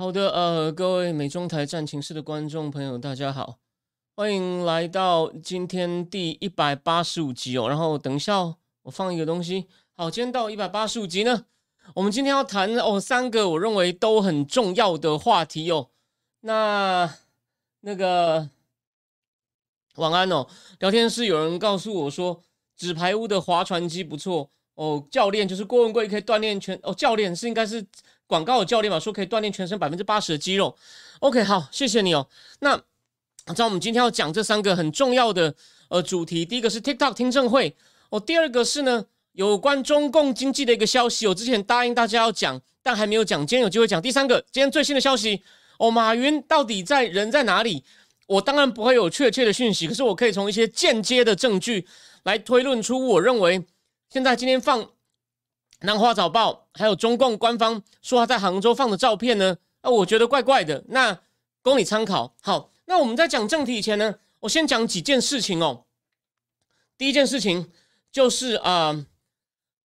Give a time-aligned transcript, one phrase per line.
[0.00, 3.58] 好的，呃，各位美中台战情室的观众朋友，大家好，
[4.16, 7.68] 欢迎来到今天第一百八十五集哦。
[7.68, 9.66] 然后等一下，我放一个东西。
[9.92, 11.44] 好，今天到一百八十五集呢，
[11.94, 15.90] 我们今天要谈哦三个我认为都很重要的话题哦。
[16.40, 17.18] 那
[17.80, 18.48] 那个
[19.96, 20.46] 晚安哦，
[20.78, 22.40] 聊天室有人告诉我说，
[22.74, 27.86] 纸牌屋的划船机不错哦，教练就是郭文贵可以锻炼全哦，教练是应该是。
[28.30, 30.76] 广告的教练嘛，说可以锻炼全身百分之八十的肌肉。
[31.18, 32.28] OK，好，谢谢你哦。
[32.60, 32.80] 那
[33.56, 35.52] 在我们今天要讲这三个很重要的
[35.88, 37.74] 呃主题，第一个是 TikTok 听证会
[38.10, 44.00] 哦，第二个是呢有关中共经济的一个消息，我之前答应大家要讲，但还没有讲，今天有机会讲。
[44.00, 45.42] 第三个，今天最新的消息
[45.80, 47.82] 哦，马云到底在人在哪里？
[48.28, 51.84] 我当然不会有确切的讯息，可是我可以从一些间接的证据
[52.22, 53.66] 来推论出，我认为
[54.08, 54.88] 现在今天放。
[55.82, 60.84] 南华早报还有中共官方说他在杭州放的照片呢，啊，我觉得怪怪的。
[60.88, 61.18] 那
[61.62, 62.34] 供你参考。
[62.42, 65.84] 好，那我们在讲正题以前呢，我先讲几件事情哦。
[66.98, 67.72] 第一件事情
[68.12, 69.06] 就是啊，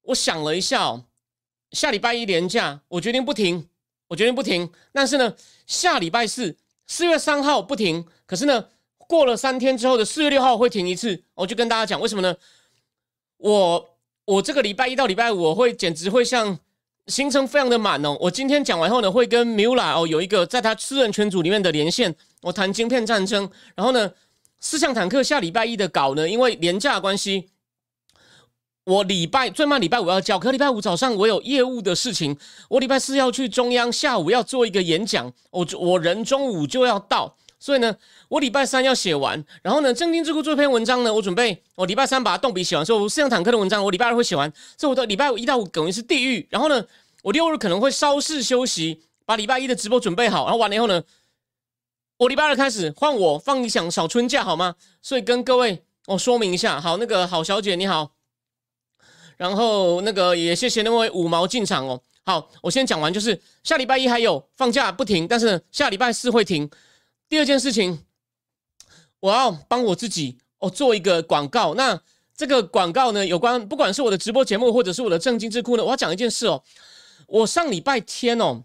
[0.02, 1.06] 我想了一下哦，
[1.72, 3.70] 下礼拜一连假，我决定不停，
[4.10, 4.70] 我决定不停。
[4.92, 5.34] 但是呢，
[5.66, 11.24] 下礼拜四四月三号不停，可是呢，过了三天之后的四月六号会停一次。
[11.36, 12.36] 我就跟大家讲为什么呢？
[13.38, 13.95] 我。
[14.26, 16.58] 我这个礼拜一到礼拜五，我会简直会像
[17.08, 18.18] 行程非常的满哦。
[18.20, 23.48] 我今天讲完后呢，会跟 Mula 哦有一个在他私人群组里面的连线，我谈晶片战争。
[23.76, 24.12] 然后呢，
[24.60, 27.50] 四项坦克下礼拜一的稿呢，因为廉价关系，
[28.86, 32.36] 我礼拜最慢礼拜五要交，可礼拜五早上我有业务的事情，
[32.70, 37.38] 我礼拜四要去中央，下午要做一个演讲，我我人中午就要到。
[37.58, 37.96] 所以呢，
[38.28, 42.86] 我礼拜三要写完，然后呢，正经智库这篇文章呢，我准备我礼拜三把它动笔写完。
[42.86, 44.52] 所以我四辆坦克的文章，我礼拜二会写完。
[44.78, 46.46] 所以我的礼拜一到五等于是地狱。
[46.52, 46.86] 然后呢，
[47.24, 50.44] 我六日可能会稍事休息，把礼拜一的直播准备好。
[50.44, 51.02] 然后完了以后呢，
[52.18, 54.76] 我礼拜二开始换我放一响小春假，好吗？
[55.02, 58.12] 所以跟各位我说明一下，好，那个好小姐你好，
[59.38, 62.02] 然后那个也谢谢那位五毛进场哦。
[62.26, 66.70] 好，我先讲完，就是下礼拜一还有放假不停，但是下礼拜四会停。
[67.28, 68.06] 第二件事情，
[69.20, 71.74] 我要帮我自己哦做一个广告。
[71.74, 72.00] 那
[72.36, 76.64] 这个广告呢，有关不管是我的直播节目，或者是我的正经智库呢，我要讲一件事哦。
[77.28, 78.64] 我上礼拜天哦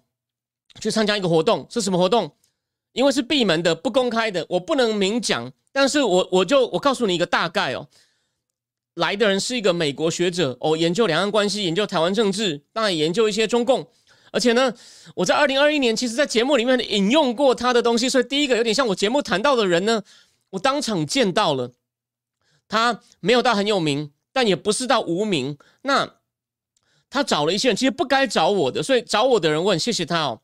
[0.81, 2.31] 去参加一个活动，是什么活动？
[2.93, 5.53] 因为是闭门的、不公开的，我不能明讲。
[5.73, 7.89] 但是我我就我告诉你一个大概哦，
[8.95, 13.89] 来的人是一个美国学者哦，研究两岸关系，研究台湾政治，当然研究一些中共。
[14.33, 14.73] 而且呢，
[15.15, 20.03] 我在二零二一年其实，在节目里面引用过他的东西，所以第一个有点像我节目谈到的人呢，
[20.51, 21.73] 我当场见到了。
[22.69, 25.59] 他没有到很有名，但也不是到无名。
[25.83, 26.17] 那
[27.11, 30.41] 他找了一些人，其实不该找我的，所以找我的人，问谢谢他哦。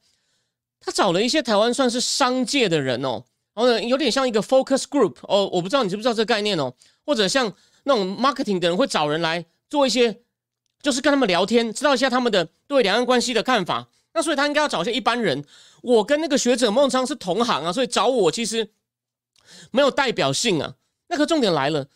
[0.81, 3.25] 他找了一些台湾算是商界的人哦，
[3.55, 6.75] 然后呢，有点像一个 focus group 哦，我不知道你知不知道这个概念哦，
[7.05, 7.53] 或者像
[7.85, 10.23] 那种 marketing 的人会找人来做一些。
[10.87, 13.89] 就是跟他们聊天，知道一下他们的对两岸关系的看法。
[14.15, 15.45] 那所以他应该要找一些一般人。
[15.83, 18.71] 我跟那个学者孟昌是同行啊，所以找我其实
[19.73, 20.77] 没有代表性啊。
[21.09, 21.89] 那个重点来了，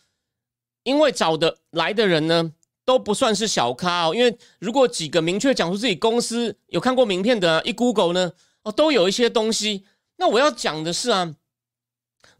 [0.82, 2.52] 因为找的来的人呢
[2.84, 4.12] 都不算是小咖哦。
[4.12, 8.32] 因为如果几个明确讲出自己公司有看过名片的，一 Google 呢
[8.64, 9.84] 哦都有一些东西。
[10.16, 11.36] 那我要讲的是啊，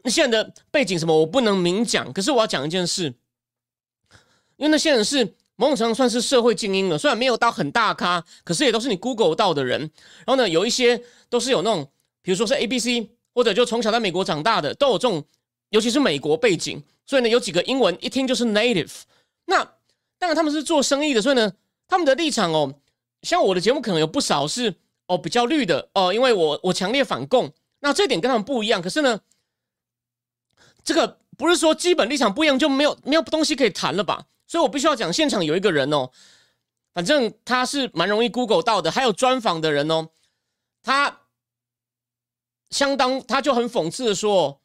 [0.03, 3.15] 那现在的背景什么我不能明讲，可是我要讲一件事，
[4.57, 5.37] 因为那些人是。
[5.61, 9.79] 某种程度算是社会精英了，虽然没有到很大咖，可是也都是你 Google 到的人。
[10.25, 11.87] 然后呢，有一些都是有那种，
[12.23, 15.23] 比如说是 A B C，或者就从小在美国长大的，都有这种，
[15.69, 16.83] 尤其是美国背景。
[17.05, 19.03] 所以呢，有几个英文一听就是 native。
[19.45, 19.63] 那
[20.19, 21.53] 当然他们是做生意的，所以呢，
[21.87, 22.75] 他们的立场哦，
[23.21, 24.77] 像我的节目可能有不少是
[25.09, 27.53] 哦比较绿的哦，因为我我强烈反共。
[27.81, 28.81] 那这点跟他们不一样。
[28.81, 29.21] 可是呢，
[30.83, 34.25] 这个不是说基本立场不一样就没有没有东西可以谈了吧？
[34.51, 36.11] 所以我必须要讲，现场有一个人哦，
[36.93, 40.09] 反正他是蛮容易 Google 到的，还有专访的人哦，
[40.83, 41.21] 他
[42.71, 44.61] 相当他就很讽刺的说，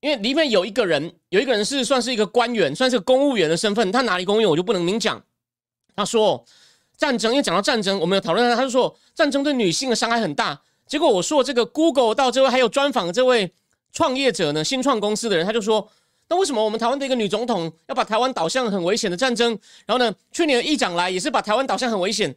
[0.00, 5.24] 因为里面有一个人，有一个人是算是一个官员，算是公务员的身份，他哪里公务员我就不能明讲。
[5.94, 6.44] 他说
[6.96, 13.54] 战争，因为讲到战争，我们有讨论，他就说战争对女性的伤害很大，结果我说这个 Google 到这位还有专访这位
[13.92, 15.88] 创业者呢，新创公司的人，他就说，
[16.28, 19.58] 那为什么我们台湾的一个女总统要把台湾导向很危险的战争？
[19.86, 22.36] 然后呢，去年议长来也是把台湾导向很危险。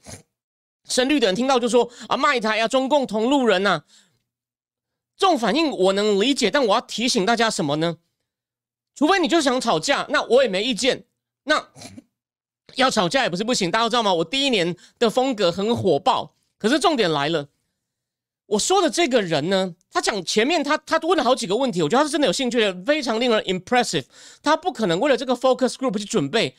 [0.88, 3.84] 深绿的人听到就说啊，卖台啊，中共同路人呐。
[5.18, 7.98] 这种反应我能理解，但我要提醒大家什么呢？
[8.96, 11.06] 除非你就想吵架，那我也没意见。
[11.44, 11.70] 那
[12.76, 14.14] 要吵架也不是不行，大家知道吗？
[14.14, 17.50] 我第一年的风格很火爆，可是重点来了。
[18.52, 24.04] 我说的这个人呢，他讲前面他他问了好几个问题，我觉得他是真的有兴趣的，非常令人 impressive。
[24.44, 26.54] 他不可能为了这个 focus group 去准备，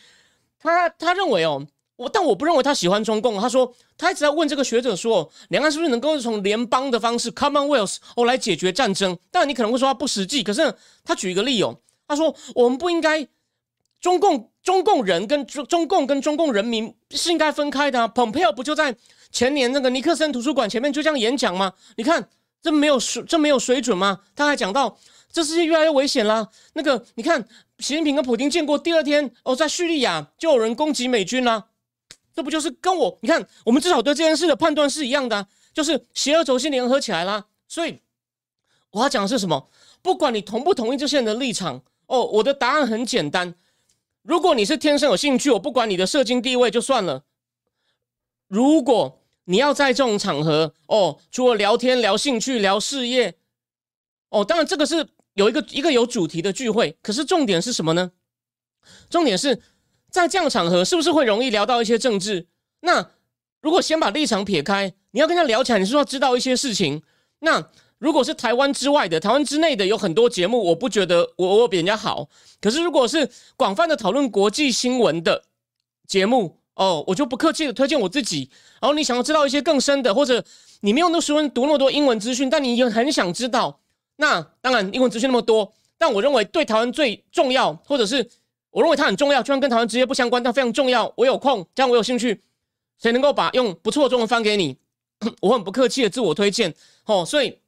[0.58, 1.66] 他他认为哦，
[1.96, 3.38] 我但我不认为他喜欢中共。
[3.38, 9.18] 他说他一直在问这个学者说，两岸是不是能够从联邦的方式 commonwealth 哦来解决战争？
[9.30, 10.74] 当然你可能会说他不实际，可是
[11.04, 11.78] 他举一个例哦，
[12.08, 13.28] 他说我们不应该
[14.00, 18.08] 中共中共人跟中中共跟中共人民是应该分开的。
[18.08, 18.96] 蓬佩奥不就在？
[19.32, 21.72] 前年那个尼克森图书馆前面就这样演讲吗？
[21.96, 22.28] 你看
[22.60, 24.20] 这没有水，这没有水准吗？
[24.36, 24.96] 他还讲到
[25.32, 26.48] 这世界越来越危险啦。
[26.74, 27.42] 那个你看，
[27.78, 31.66] 习近平跟普京见过，第二天哦，在叙利亚就有人攻击美军啦。
[32.34, 37.46] 这不就是跟我你看，我们至少对这件事的判断是一样的，就是邪恶轴心联合起来啦。
[37.66, 38.00] 所以
[38.90, 39.68] 我要讲的是什么？
[40.02, 43.54] 不管你同不同意这些人的立场哦，我的答案很简单：
[44.22, 47.24] 如果你是天生有兴趣，我不管你的社经地位就算了。
[48.48, 53.34] 如果你要在这种场合哦，除了聊天、聊兴趣、聊事业，
[54.30, 56.96] 哦，当然这个是有一个一个有主题的聚会。
[57.02, 58.12] 可是重点是什么呢？
[59.10, 59.60] 重点是
[60.10, 62.46] 在这样场合，是不是会容易聊到一些政治？
[62.80, 63.10] 那
[63.60, 67.02] 如果先把立场撇开，你要跟他聊起来，你是要知道一些事情。
[67.40, 72.28] 那如果是台湾之外的、台湾之内的，有很多节目，我不觉得我我比人家好。
[72.60, 75.44] 可是如果是广泛的讨论国际新闻的
[76.06, 78.50] 节目，哦，我就不客气的推荐我自己。
[78.80, 80.44] 然后你想要知道一些更深的，或者
[80.80, 83.78] 你没有那么多读那么多英文资讯，但你也很想知道。
[84.16, 88.28] 那当然，英文资讯那么多，但我认为对台湾最重要，或者是
[88.70, 91.12] 我认为它很重要，就算跟台湾直接不相关，但非常重要。
[91.16, 92.42] 我有空，这样我有兴趣，
[93.00, 94.76] 谁能够把用不错的中文翻给你？
[95.40, 96.74] 我很不客气的自我推荐。
[97.04, 97.58] 哦，所以，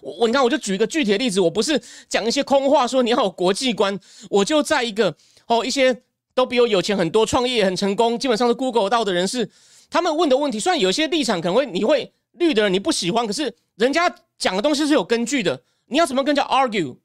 [0.00, 3.98] 我我你看，我就举一个具体的例子，我不是讲一些空话，说你要有国际观，
[4.30, 5.16] 我就在一个
[5.48, 6.02] 哦一些。
[6.36, 9.50] 都比我有钱很多，创业很成功，基本上是 Google 到的人士
[9.88, 10.60] 他们问的问题。
[10.60, 15.62] 虽然有些立场可能会你会绿的人你不喜欢，可是人家讲的东西是有根据的。
[15.86, 16.98] 你要怎么跟人家 argue？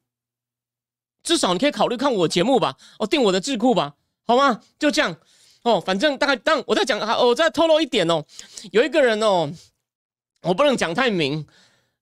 [1.23, 3.93] 至少你可以考虑看我节目吧，哦，订我的智库吧，
[4.27, 4.59] 好吗？
[4.77, 5.15] 就这样
[5.63, 5.79] 哦。
[5.79, 8.25] 反正大概当我在讲，我再透露一点哦。
[8.73, 9.49] 有一个人哦，
[10.41, 11.47] 我不能讲太明，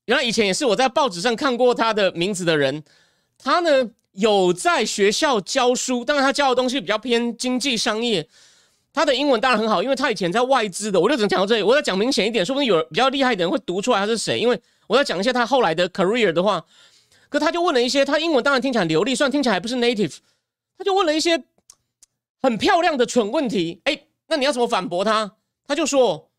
[0.06, 2.84] 原来以前也是我在报纸上看过他的名字的人，
[3.38, 3.92] 他呢。
[4.12, 8.28] 有在学校教书，当然他教的东西比较偏经济商业。
[8.92, 11.00] 他的英文当然很好，因为他以前在外资的。
[11.00, 11.62] 我就只能讲到这里。
[11.62, 14.40] 我再讲明显一点，说不定有比较厉害的人会读出来他是谁。
[14.40, 16.66] 因为我要讲一下他后来的 career 的话，
[17.30, 20.18] 可他就问了一些，他英文当然听起来流利，虽然听起来还不是 native，
[20.76, 21.44] 他就问了一些
[22.42, 23.80] 很漂亮的蠢问题。
[23.84, 25.36] 哎，那你要怎么反驳他？
[25.68, 26.32] 他就说：“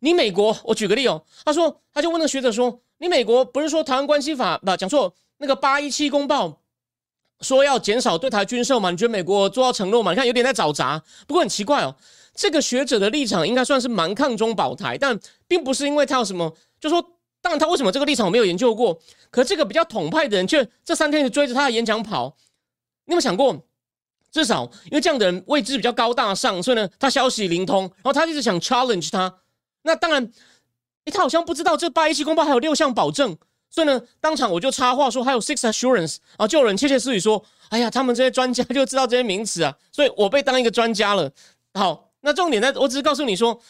[0.00, 6.60] 你美国，我举个例哦。”他说，他就问那个学者说：“你美国不是说台湾关系法不讲错那个八一七公报？”
[7.40, 8.90] 说要减少对台军售嘛？
[8.90, 10.12] 你觉得美国做到承诺嘛？
[10.12, 11.02] 你看有点在找茬。
[11.26, 11.94] 不过很奇怪哦，
[12.34, 17.02] 这个学者的立场应该算是蛮抗中保台，但并不是因为他有什么，就说
[17.40, 18.98] 当然他为什么这个立场我没有研究过。
[19.30, 22.36] 可这个比较统派的人却这三天就追着他的演讲跑。
[23.04, 23.64] 你有没有想过，
[24.32, 29.40] 至少因为这样的人位置比较高大上，所以呢他消息灵通，然后他一直想 challenge 他。
[29.82, 30.24] 那当然，
[31.04, 33.36] 诶，他好像不知道这八一七公报还有六项保证。
[33.76, 41.30] 所以呢，当场我就插话说还有 six assurance 啊，就有人窃窃私语说，哎呀，他们这些专家就知道这些名词啊，所以我被当一个专家了。
[41.74, 43.60] 好，那重点呢，我只是告诉你说，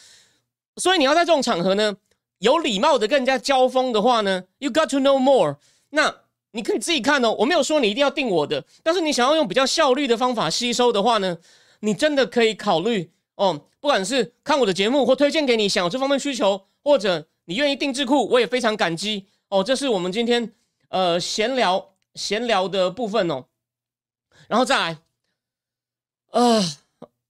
[0.77, 1.93] 所以你要在这种场合呢，
[2.39, 5.57] 有礼貌的跟人家交锋的话呢，you got to know more。
[5.89, 6.15] 那
[6.51, 11.37] 你可以自己看哦，我没有说你一定要定我的，但是你想要用比较效率的方法吸收的话呢，
[11.81, 19.25] 你真的可以考虑哦，不管是看我的节目或推荐给你想有这方面需求，或者你愿意定制库，我也非常感激。
[19.49, 20.53] 哦，这是我们今天
[20.89, 23.45] 呃闲聊闲聊的部分哦，
[24.49, 24.97] 然后再来，
[26.31, 26.61] 呃，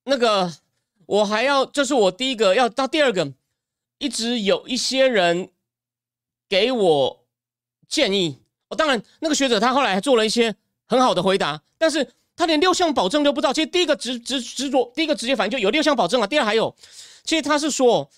[0.06, 0.52] 那个
[1.06, 3.34] 我还要，这是我第一个要到第二个，
[4.00, 5.50] 一直有一些人
[6.50, 7.26] 给我
[7.88, 10.56] 建议，哦，当然那个学者他后来还做了一些
[10.88, 13.54] 很好的回答，但是他连六项保证都不知道。
[13.54, 16.26] 其实第一个执执执着，第一个直接反应就有六项保证啊。
[16.26, 16.76] 第二还有，
[17.24, 18.10] 其实他是说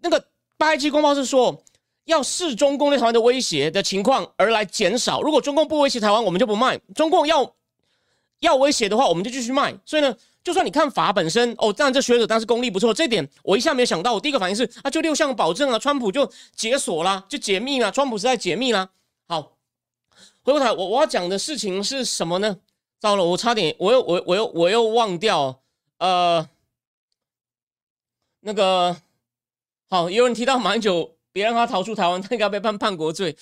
[0.00, 0.22] 那个
[0.58, 1.64] 八一七公报是说。
[2.08, 5.20] 要视中共对台湾的威胁的情况而来减少。
[5.20, 7.54] 如果中共不威胁台湾，我们就不卖；中共要
[8.40, 9.78] 要威胁的话，我们就继续卖。
[9.84, 14.14] 所以呢，就算你看法本身，哦，当然这学者当时功力不错，这点我一下没有想到。
[14.14, 18.88] 我第一个反应是啊，就六项保证啊，川普就解锁啦，就解密啦，川普是在解密啦。
[19.26, 19.58] 好，
[20.42, 22.56] 回过头，我我要讲的事情是什么呢？
[22.98, 25.60] 糟了，我差点，我又我我又我又忘掉，
[25.98, 26.48] 呃，
[28.40, 28.96] 那个
[29.90, 33.36] 好，有人提到马英九，别让他逃出台湾，他应该被判叛国罪。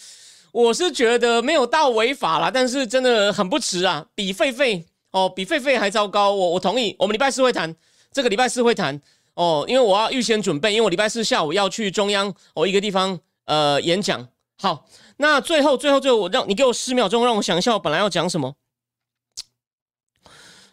[0.52, 6.33] 我是觉得没有到违法啦，但是真的很不迟啊，比狒狒哦，比狒狒还糟糕。
[6.33, 7.75] 我我同意，我们礼拜四会谈，
[8.11, 9.00] 这个礼拜四会谈
[9.35, 14.26] 哦，因为我要预先准备，因为我礼拜四下午要去中央哦一个地方呃演讲。
[14.59, 14.87] 好，
[15.19, 18.55] 那最后最后最后，我让你给我十秒钟，让我想一下我本来要讲什么。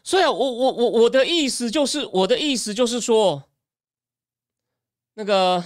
[0.05, 3.43] 所以，我我我我的意思就是，我的意思就是说，
[5.15, 5.63] 那个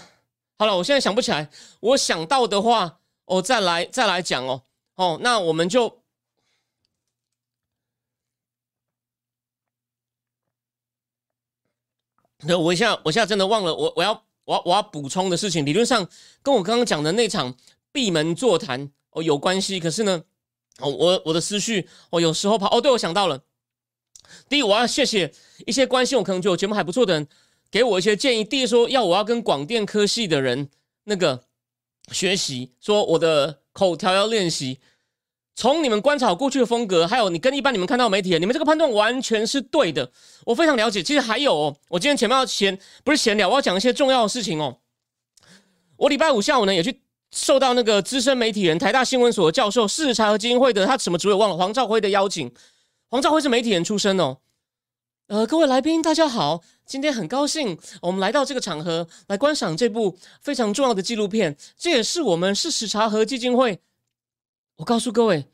[0.60, 1.50] 好了，我现在想不起来，
[1.80, 4.64] 我想到的话，我再来再来讲哦。
[4.96, 6.02] 哦，那我们就，
[12.40, 16.10] 那我一下，我现在真的忘了，我我要我要我要补充的事情，理论上
[16.42, 17.56] 跟我刚刚讲的那场
[17.92, 20.24] 闭门座谈哦有关系，可是呢，
[20.80, 23.44] 哦，我我的思绪，哦，有时候跑，哦，对，我想到了。
[24.50, 25.32] 第一，我要谢谢
[25.68, 27.28] 一些关心我可能觉得我节目还不错的人，
[27.72, 28.44] 给我一些建议。
[28.44, 30.70] 第一，说要我要跟广电科系的人
[31.06, 31.44] 那个
[32.12, 34.80] 学习，说我的口条要练习。
[35.60, 40.12] 从你们观察过去的风格，还有你跟一般你们看到媒体，你们这个判断完全是对的，
[40.46, 41.02] 我非常了解。
[41.02, 44.78] 其实还有，哦，我今天前面要闲不是闲聊，我要讲一些重要的事情哦。
[45.96, 52.54] 我礼拜五下午呢也去受到那个资深媒体人台大新闻所教授、市察和基金会的他什么主委忘了黄兆辉的邀请。
[53.10, 54.38] 黄兆辉是媒体人出身哦，
[55.28, 63.82] 呃，各位来宾大家好，今天很高兴我们来到这个场合来观赏这部非常重要的纪录片，这也是我们是史查和基金会。
[64.78, 65.48] 我告诉各位，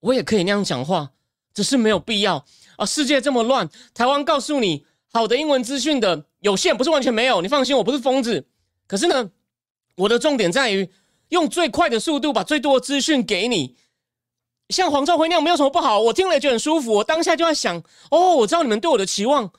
[0.00, 1.12] 我也可以那样讲话，
[1.52, 2.86] 只是没有必要啊！
[2.86, 8.46] 世界这么乱，台湾告诉你好的英文资讯的有限，不是完全没有，你放心，我不是疯子。
[8.86, 9.30] 可是呢，
[9.96, 10.88] 我的重点在于
[11.28, 13.76] 用最快的速度把最多的资讯给你。
[14.72, 16.92] 像黄兆辉那样没有什么不好，我听了也觉得很舒服。
[16.94, 17.76] 我当下就在想，
[18.10, 19.52] 哦，我知道你们对我的期望。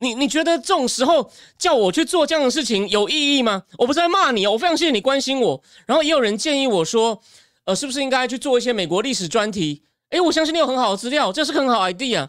[0.00, 3.64] 你你觉得这种时候叫我去做这样的事情有意义吗？
[3.78, 5.60] 我不是在骂你哦，我非常谢谢你关心我。
[5.86, 7.20] 然后也有人建议我说，
[7.64, 9.82] 呃，是不是应该去做一些美国历史专题？
[10.10, 12.28] 诶，我相信你有很好的资料，这是很好 idea。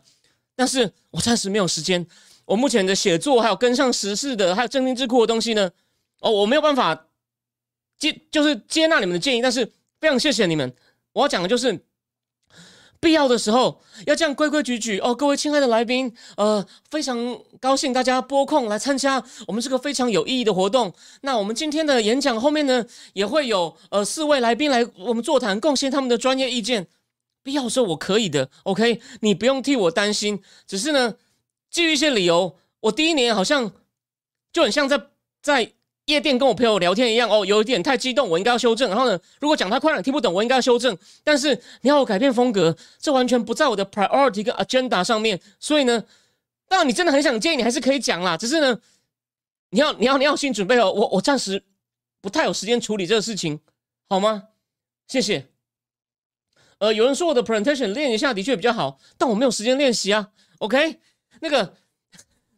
[0.56, 2.08] 但是我暂时没有时间。
[2.46, 5.70] 我目前的写作还有跟上时事的，还有正经智库的东西呢，
[6.22, 7.06] 哦，我没有办法
[8.00, 9.44] 接，就是接纳你们的建议。
[9.44, 9.72] 但是
[10.02, 10.74] 非常谢谢你们。
[11.14, 11.86] 我要讲的就是。
[13.02, 17.18] 必要的时候要这样规规矩矩哦，各位亲爱的来宾，呃，非常
[17.60, 20.94] 高兴大家拨空来参加我们这个非常有意义的活动。
[21.22, 26.88] 那我们今天的演讲后面呢，也会有呃四位来宾来我们座谈，贡献他们的专业意见。
[27.42, 30.42] 必要的时候我可以的，OK，你不用替我担心。
[30.68, 31.16] 只是呢，
[31.72, 33.72] 基于一些理由，我第一年好像
[34.52, 35.02] 就很像在
[35.42, 35.74] 在。
[36.10, 38.90] 夜店跟我朋友聊天一样哦，有一点太激动，我应该要修正。
[38.90, 40.98] 然后呢，如果讲太快了听不懂，我应该要修正。
[41.24, 45.40] 但是你要我改变风格，这完全不在我的 priority 跟 agenda 上面。
[45.60, 46.04] 所以呢，
[46.68, 48.36] 当然你真的很想建议，你还是可以讲啦。
[48.36, 48.80] 只是呢，
[49.70, 50.92] 你要你要你要心准备哦。
[50.92, 51.64] 我我暂时
[52.22, 53.60] 不太有时间处理这个事情，
[54.10, 54.46] 好吗？
[55.08, 55.46] 谢谢。
[56.80, 60.30] 呃，有人说我的 presentation 练一下的确比较好，但我没有时间练习啊。
[60.58, 61.00] OK，
[61.42, 61.76] 那个。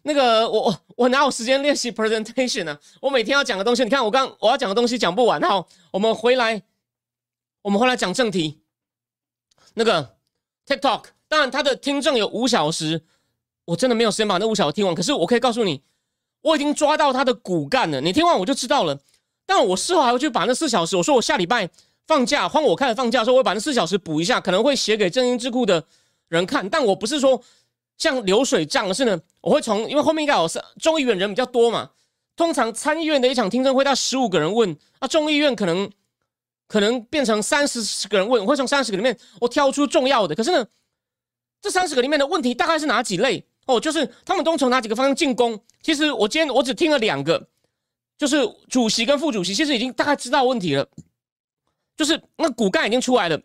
[0.03, 2.77] 那个我我我哪有时间练习 presentation 呢？
[2.99, 5.39] 我每天要讲的东西，你看我刚我要讲的东西讲不完。
[5.41, 6.63] 好，我们回来，
[7.61, 8.61] 我们回来讲正题。
[9.75, 10.15] 那个
[10.65, 13.03] TikTok，当然它的听证有五小时，
[13.65, 14.95] 我真的没有时间把那五小时听完。
[14.95, 15.83] 可是我可以告诉你，
[16.41, 18.01] 我已经抓到它的骨干了。
[18.01, 18.99] 你听完我就知道了。
[19.45, 21.69] 但我事后还会去把那四小时，我说我下礼拜
[22.07, 25.83] 放假，换我开始放假的时候，我会把那四小时补一下，可能会写给正音智库的
[26.27, 26.67] 人看。
[26.67, 27.43] 但我不是说。
[27.97, 31.89] 像流水账是呢，我会从因为后面应该有是众议院人比较多嘛，
[32.35, 35.89] 通常参议院的一场听证会，到十五个人问，那众议院可能
[36.67, 40.35] 可能变成三十个人问，我会从三十个里面我挑出重要的。
[40.35, 40.65] 可是呢，
[41.61, 43.43] 这三十个里面的问题大概是哪几类？
[43.65, 45.59] 哦，就是他们都从哪几个方向进攻？
[45.81, 47.47] 其实我今天我只听了两个，
[48.17, 48.37] 就是
[48.69, 50.87] 主席跟副主席，其实已经大概知道问题了，
[51.95, 53.39] 就是那骨干已经出来了，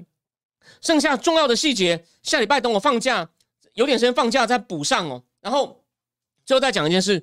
[0.80, 3.30] 剩下重要的细节，下礼拜等我放假。
[3.74, 5.84] 有点时间放假再补上哦，然后
[6.46, 7.22] 最后再讲一件事，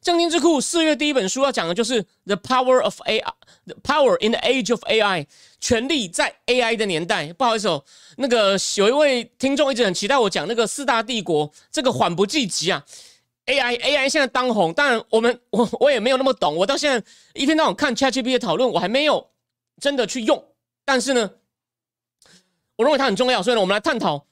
[0.00, 3.20] 正经智库四月第一本书要讲的就是《The Power of AI》，
[3.66, 5.24] 《The Power in the Age of AI》，
[5.60, 7.30] 权力在 AI 的年代。
[7.34, 7.84] 不好意思哦，
[8.16, 12.82] 那个有一位听众一直很期待我讲那个四大帝国，这个缓不济急啊
[13.46, 19.30] ！AI AI 现在当红，当然我们 我我也没有那么懂，我到现在一天到晚看 ChatGPT 的讨论，我还没有
[19.80, 20.42] 真的去用，
[20.84, 21.30] 但是呢，
[22.76, 24.26] 我认为它很重要，所以呢，我们来探讨。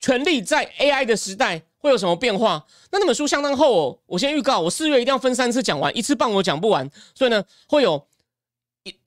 [0.00, 2.64] 权力在 AI 的时代会有什么变化？
[2.90, 8.06] 那那本书相当厚哦，我先预告，我四月一定要分三次讲完，一次半我讲不完，所以呢会有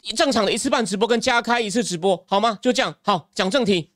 [0.03, 2.59] 一正常的一次半直播跟加开一次直播，好吗？
[2.61, 3.89] 就这样，好，讲正题。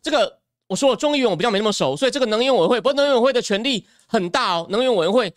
[0.00, 5.34] 这个我说了，众议员我比较没那么熟，所以这个能源委员会，不过能源委员会的权力很大哦，能源委员会。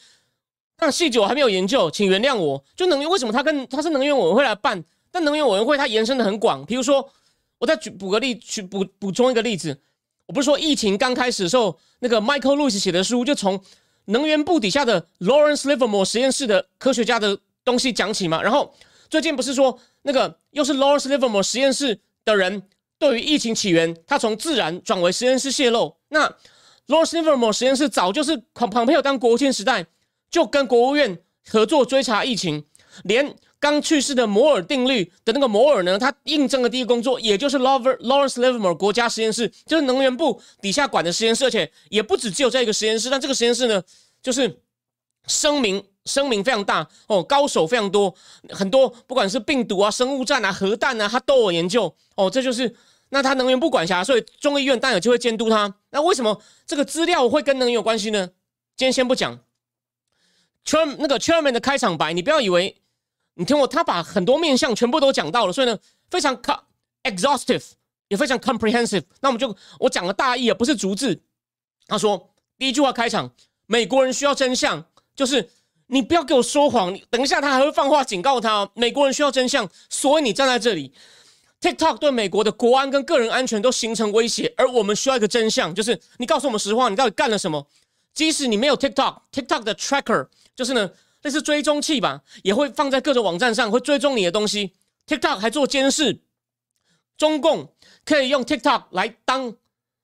[0.78, 2.64] 但细节我还没有研究，请原谅我。
[2.76, 4.84] 就能源为什么它跟它是能源委员会来办？
[5.10, 7.10] 但能源委员会它延伸的很广，比如说，
[7.58, 9.80] 我再举补个例，去补补充一个例子。
[10.28, 13.62] 我不是说疫情刚开始的时候，那个 Michael Lewis 写的书就从
[14.06, 18.42] 能源部底下的 Lawrence Livermore 实验室的科学家的东西讲起嘛。
[18.42, 18.74] 然后
[19.10, 22.64] 最近不是说那个又是 Lawrence Livermore 实验室的人
[22.98, 25.96] 对于疫情起源，他从自然转为实验室泄露。
[26.10, 26.28] 那
[26.88, 29.86] Lawrence Livermore 实验室早就是庞庞培有当国务卿时代
[30.30, 32.66] 就跟国务院合作追查疫情，
[33.04, 33.36] 连。
[33.66, 35.98] 刚去世的摩尔定律的那个摩尔呢？
[35.98, 43.10] 他印证的第一个工作，也就是 Lawrence Livermore 国家实验室，就是能源部底下管的实验室，而且也不止只有这一个实验室。
[43.10, 43.82] 但这个实验室呢，
[44.22, 44.60] 就是
[45.26, 48.14] 声名声名非常大哦，高手非常多，
[48.50, 52.30] 很多不管是病毒啊、生物战啊、核弹啊，他都有研究哦。
[52.30, 52.72] 这就是
[53.10, 55.74] 那他能源部管辖，所以众议院当然有机会监督他。
[55.90, 58.30] 那为什么这个资料会跟能源有关系呢？
[58.78, 59.40] 今天先不讲。
[60.64, 62.78] Chair 那个 Chairman 的开场白，你不要以为。
[63.38, 65.78] 你听我，他把很多面向全部都讲到了，所以呢，
[66.10, 66.36] 非常
[67.04, 67.64] exhaustive，
[68.08, 69.04] 也非常 comprehensive。
[69.20, 71.22] 那我们就我讲的大意啊，不是逐字。
[71.86, 73.30] 他说第一句话开场，
[73.68, 75.50] 美国人需要真相，就是
[75.88, 76.94] 你不要给我说谎。
[76.94, 80.94] 你等一下，他还会放话警告他，美国人需要真相，所以你站在这里。
[81.60, 87.68] TikTok 对美国的国安跟个人安全都形成威胁，而我们需要一个真相，就是你告诉我们实话，你到底干了什么？
[88.14, 90.90] 即使你没有 TikTok，TikTok 的 tracker 就是呢。
[91.26, 94.74] 那是追踪器吧，也会放在各种网站上，会追踪你的东西。
[95.08, 96.20] TikTok 还做监视，
[97.18, 97.74] 中共
[98.06, 99.56] 可以用 TikTok 来当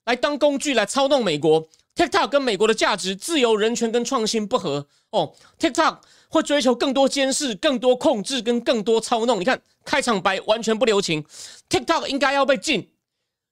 [0.05, 1.69] 来当工具来操弄美国。
[1.95, 5.35] TikTok 跟美国的价值、自由、人权跟创新不合哦。
[5.59, 5.99] TikTok
[6.29, 9.39] 会追求更多监视、更多控制跟更多操弄。
[9.39, 11.23] 你看开场白完全不留情
[11.69, 12.89] ，TikTok 应该要被禁。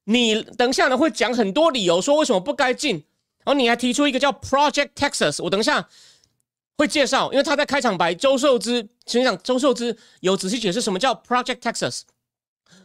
[0.06, 2.96] 你等下呢会讲很多理由说为什么不该禁，
[3.46, 5.88] 然后你还提出一个叫 Project Texas，我等一下。
[6.80, 12.04] 会介绍，因为他在开场白，周寿之实际上周寿之有仔细解释什么叫 Project Texas。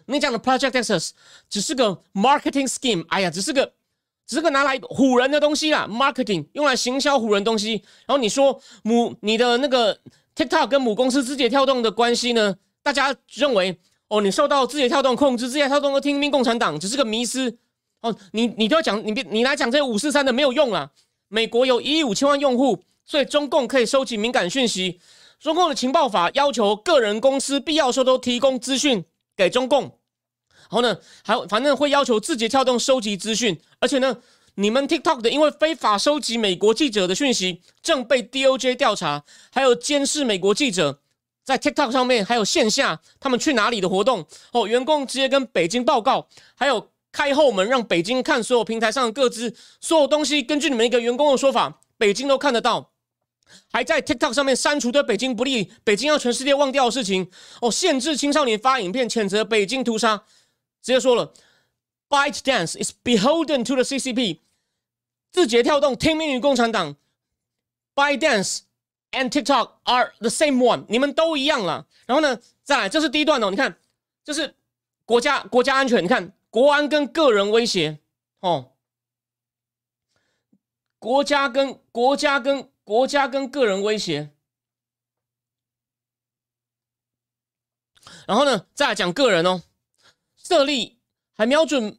[0.07, 1.11] 你讲的 Project Texas
[1.49, 3.73] 只是个 marketing scheme，哎呀，只是个
[4.27, 7.85] 只是个拿来唬人的东西啦，marketing 用来行销唬人东西。
[8.05, 9.97] 然后你说母你的那个
[10.35, 12.57] TikTok 跟母公司字节跳动的关系呢？
[12.83, 13.79] 大家认为
[14.09, 17.57] 哦，你受到字节跳动控制，字节跳动都听命共产党，只是个迷思
[18.01, 18.13] 哦。
[18.33, 20.91] 你你都要讲，你别你来讲这五四三的没有用啦。
[21.29, 22.83] 美国有一亿五千万用户。
[23.07, 25.01] 所以中共可以收集敏感讯息，
[25.39, 29.05] 中共的情报法要求个人公司必要时候都提供资讯
[29.37, 34.17] 给中共，然后呢，还反正会要求字节跳动收集资讯，而且呢，
[34.55, 41.01] 你们 TikTok 的因为非法收集美国记者的讯息，正被 DOJ 调查，还有监视美国记者
[41.45, 44.27] 在 TikTok 上面，还有线下他们去哪里的活动。
[44.53, 52.93] 哦，员工直接跟北京报告，还有开后门让北京看所有平台上的各自所有东西，根据你们一个员工的说法，北京都看得到。
[53.71, 57.31] 还在 TikTok 上面删除对北京不利、北京要全世界忘掉的事情。
[57.61, 60.17] 哦，限制青少年发影片，谴责北京屠杀，
[60.83, 61.33] 直接说了
[62.09, 64.41] ，Byte Dance is beholden to the CCP，
[65.31, 66.97] 字节跳动听命于共产党
[67.95, 68.61] ，Byte Dance
[69.13, 71.87] and TikTok are the same one，你们都一样了。
[72.07, 73.77] 然后呢，再来，这是第一段哦，你看，
[74.25, 74.55] 这是
[75.05, 77.99] 国家国家安全，你看国安跟个人威胁。
[78.41, 78.73] 哦，
[80.99, 82.69] 国家跟国家跟。
[82.85, 84.31] 国家跟个人威胁，
[88.27, 89.63] 然后呢，再来讲个人哦，
[90.37, 90.99] 设立
[91.35, 91.99] 还瞄准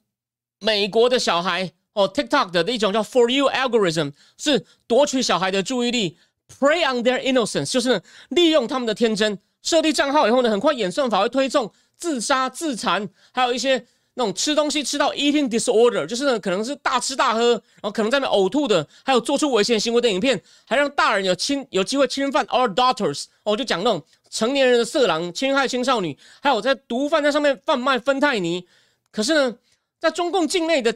[0.59, 9.39] 美国的小孩哦，TikTok 的一种叫 For You algorithm，是夺取小孩的注意力，prey on their innocence，就是利用他们的天真。
[9.63, 13.87] 设立账号以后呢，很快演算法会推送自杀、自残，还有一些。
[14.17, 28.65] 那种吃东西吃到 eating disorder，就是呢可能是大吃大喝，然后可能在那呕吐的，还有做出危险行为的影片，还让大人有侵有机会侵犯 our daughters，哦，就讲那种成年人的色狼侵害青少年，还有在毒贩在上面贩卖芬太尼。
[29.12, 29.58] 可是呢，
[29.99, 30.93] 在中共境内的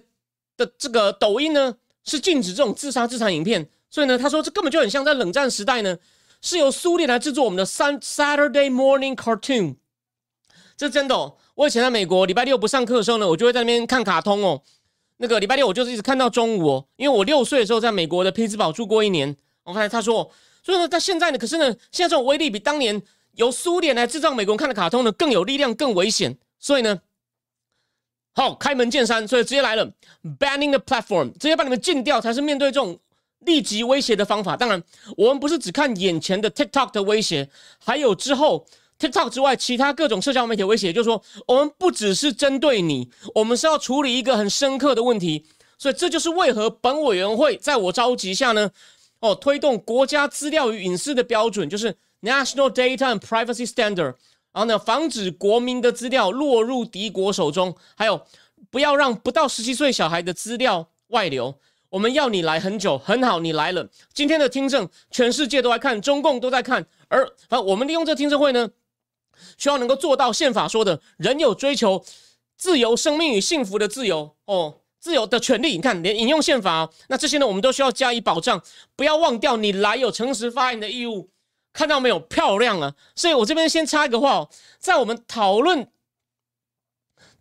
[0.55, 3.69] 的这个抖音呢，是禁止这种自杀自残影片。
[3.89, 5.97] 所以呢，他说这根本就很像在冷战时代呢，
[6.41, 9.75] 是由苏联来制作我们的三 Saturday Morning Cartoon，
[10.77, 11.15] 这真的。
[11.15, 11.35] 哦。
[11.59, 14.61] 我以前在美国，礼拜六不上课的时候呢，我就会在那边看卡通哦。
[15.17, 19.35] 那个礼拜六我就是一直看到中午哦，因为我六岁的时候在美国的匹兹堡住过一年。
[19.63, 20.31] 我看他说，
[20.63, 23.01] 所以呢，在现在呢，可是呢，现在这种威力比当年
[23.33, 26.37] 由苏联来制造美国人看的卡通呢更有力量、更危险。
[26.59, 26.97] 所以呢，
[28.33, 29.85] 好，开门见山，所以直接来了
[30.39, 32.97] ，banning the platform，直接把你们禁掉才是面对这种
[33.39, 34.55] 立即威胁的方法。
[34.55, 34.81] 当然，
[35.17, 38.65] 我们不是只看眼前的 TikTok 的威胁，还有之后
[38.99, 40.91] TikTok 之外其他各种社交媒体威胁。
[40.91, 45.45] 就是说，我们不只是针对你，我们是要处理一个很深刻的问题。
[45.77, 48.69] 所以这就是为何本委员会在我召集下呢，
[49.21, 54.15] 哦，推动国家资料与隐私的标准，就是 National Data and Privacy Standard。
[54.51, 58.21] 然后呢，防止国民的资料落入敌国手中，还有
[58.69, 61.55] 不要让不到十七岁小孩的资料外流。
[61.89, 63.87] 我们要你来很久，很好，你来了。
[64.13, 66.85] 今天的听证，全世界都在看，中共都在看。
[67.07, 68.69] 而反正我们利用这听证会呢，
[69.57, 72.03] 需要能够做到宪法说的，人有追求
[72.57, 75.71] 自由、生命与幸福的自由哦，自由的权利。
[75.71, 78.61] 你看，连引用宪法，那这些呢，我们都需要加以保障。
[78.95, 81.29] 不要忘掉，你来有诚实发言的义务。
[81.71, 82.95] 看到没有，漂亮啊！
[83.15, 84.49] 所以我这边先插一个话哦，
[84.79, 85.87] 在我们讨论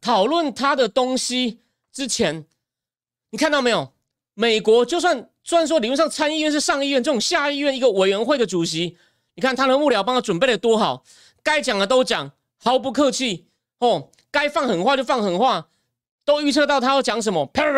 [0.01, 2.47] 讨论他的东西之前，
[3.31, 3.93] 你看到没有？
[4.35, 8.97] 美国就算虽然说理论上参议院是上议院这种下议院一个委员会的主席，
[9.35, 11.03] 你看他的幕僚帮他准备的多好，
[11.49, 12.31] 该讲的都讲，
[12.63, 13.47] 毫不客气
[13.79, 15.69] 哦，该放狠话就放狠话，
[16.23, 17.73] 都预测到他要讲什么，啪啪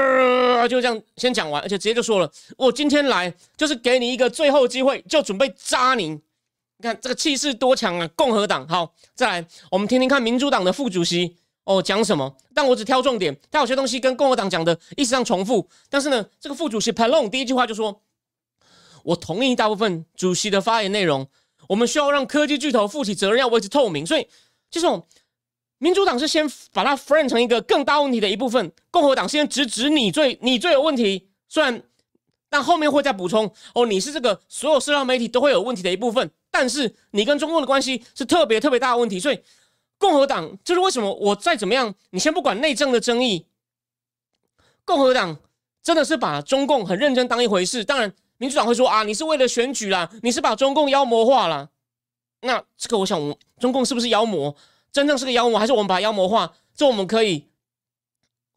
[0.56, 6.08] 啪就这样先讲完，而且直接就说了，我今天来就是给你一个最后机会，就准备扎你。
[6.08, 8.08] 你看这个气势多强啊！
[8.16, 12.36] 共和党好，再来，我们听听看民主党的副主席哦讲什么。
[12.52, 15.68] 但我只挑重点，他有些东西跟共和党讲的意思上重复。
[15.88, 18.02] 但是呢，这个副主席 Palone 第一句话就说
[19.04, 21.28] ：“我同意大部分主席的发言内容。
[21.70, 24.04] 我们需要让科技巨头负起责任，要维持透明。
[24.04, 24.26] 所以
[24.72, 25.06] 这种
[25.78, 31.28] 民主党是先把它 frame 成一个更大问题的一部分，共和党先直指你最你最有问题。
[31.48, 31.80] 虽然
[32.48, 39.38] 但后面会再补充哦，你是这个所有社交媒体都会有问题的一部分。”但是你跟中共的关系是特别特别大的问题，所以
[39.96, 43.46] 共和党就是为什么我再怎么样，你先不管内政的争议，
[44.84, 45.38] 共和党
[45.84, 47.84] 真的是把中共很认真当一回事。
[47.84, 51.68] 当然，民主党会说啊，你是为了选举啦，你是把中共妖魔化了。
[52.40, 54.56] 那这个我想，中共是不是妖魔？
[54.90, 56.54] 真正是个妖魔，还是我们把妖魔化？
[56.74, 57.44] 这我们可以，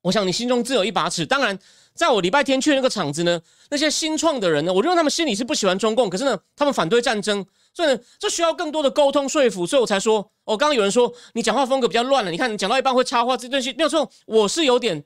[0.04, 1.26] 我想你心中自有一把尺。
[1.26, 1.60] 当然。
[1.96, 15.04] 在我礼拜天去那个场子呢，那些新创的人呢，我认为他们心里是不喜欢中共，可是呢，他们反对战争，所以呢，这需要更多的沟通说服，所以我才说，哦，刚刚有人说你讲话风格比较乱了，你看你讲到一半会插话，这东西没有错，我是有点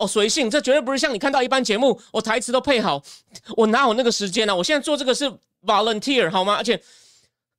[0.00, 3.00] 哦随性，这绝对不是像你看到一般节目，我台词都配好，
[3.56, 4.56] 我哪有那个时间呢？
[4.56, 5.30] 我现在做这个是
[5.64, 6.56] volunteer 好吗？
[6.56, 6.80] 而且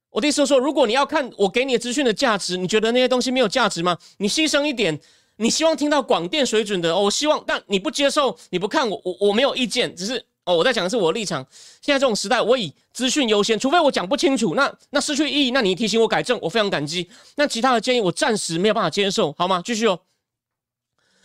[0.10, 3.98] 我的意思说，如果你要看我给你的资讯的价值，你觉得那些东西没有价值吗？
[4.18, 5.00] 你牺牲一点。
[5.38, 11.44] 你希望听到广电水准的，我希望，但你不接受，你不看我，我我没有意见，只是哦，我在讲的是我的立场。
[11.82, 17.10] 现在这种时代，我以资讯优先，除非我讲不清楚，那那失去意义，那你提醒我改正，我非常感激。
[17.38, 19.64] 那其他的建议，我暂时没有办法接受，好吗？
[19.66, 20.00] 继续哦。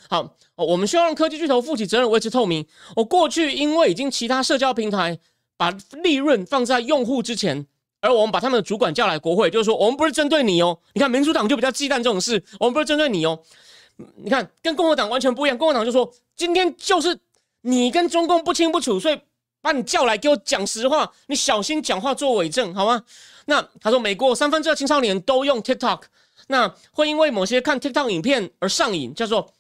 [0.09, 2.67] 好，我们需要让科技巨头负起责任，维持透明。
[2.95, 5.19] 我过去因为已经其他社交平台
[5.57, 5.71] 把
[6.03, 7.67] 利润放在用户之前，
[8.01, 10.79] 而我们把他们的主管叫来国会，就是说我们不是针对你哦。
[10.95, 13.39] 你看民主党就比较忌惮这种事，我们不是针对你哦。
[14.17, 15.57] 你看，跟共和党完全不一样。
[15.57, 17.19] 共和党就说，今天就是
[17.63, 19.19] 你跟中共不清不楚，所以
[19.63, 21.11] 把你叫来给我讲实话。
[21.29, 23.03] 你小心讲话做伪证，好吗？
[23.47, 26.03] 那他说，美国三分之二青少年都用 TikTok，
[26.49, 29.51] 那会因为某些看 TikTok 影片而上瘾，叫做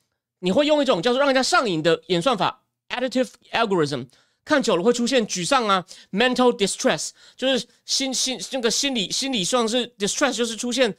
[0.41, 4.07] 你会用一种叫做让人家上瘾的演算法 （additive algorithm），
[4.45, 10.95] 看久了会出现沮丧啊，mental distress，就是心心那个心理心理上是 distress，就是出现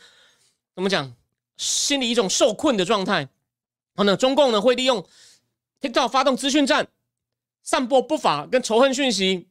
[0.76, 1.13] 怎么讲？
[1.58, 3.30] 心里一种受困的状态，然
[3.95, 5.04] 后呢，中共呢会利用
[5.82, 6.88] TikTok 发动资讯战，
[7.63, 9.47] 散播不法跟仇恨讯息，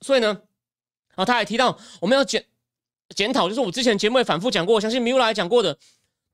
[0.00, 2.46] 所以呢，然后他还提到我们要检
[3.14, 5.74] 检讨，就是我之前节目也反复讲过，我相信米拉也讲过的《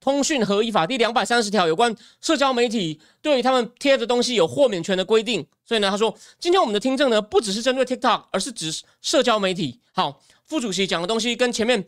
[0.06, 8.70] 通讯合一法》第两百三十条有关社交媒体对他们贴的东西有豁免权的规定，所以呢，他说今天我们的听证呢不只是针对 TikTok，而是指
[9.02, 9.80] 社交媒体。
[9.92, 11.84] 好，副主席讲的东西跟前面。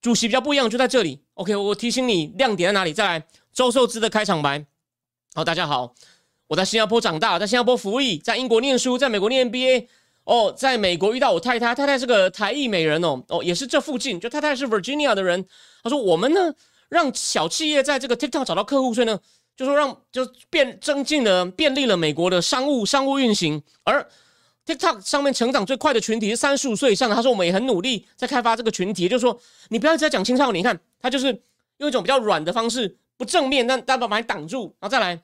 [0.00, 1.20] 主席比较不一样，就在这里。
[1.34, 2.92] OK，我提醒你亮点在哪里。
[2.92, 4.66] 再来，周寿之的开场白。
[5.32, 5.94] 好，大家好，
[6.48, 9.86] 我在新加坡长大，在新加坡服役，在英国念书，在美国念 MBA。
[10.24, 15.46] 哦，在美国遇到我太太，太太是个台裔美人哦，哦，也是这附近，就太太是 Virginia 的人。
[15.84, 16.52] 他说我们呢，
[16.92, 19.18] 让小企业在这个 TikTok 找到客户，所以呢，
[19.56, 24.06] 就说让就变增进了便利了美国的商务商务运行，而。
[24.64, 27.16] TikTok 上面成长最快的群体是三十五岁以上的。
[27.16, 29.36] 他说我们也很努力在开发这个群体，就是说
[29.70, 31.42] 你不要一直在讲青少年，你看他就是
[31.78, 35.20] 用一种比较软的方式，不正面，但但把把你挡住，然后再来。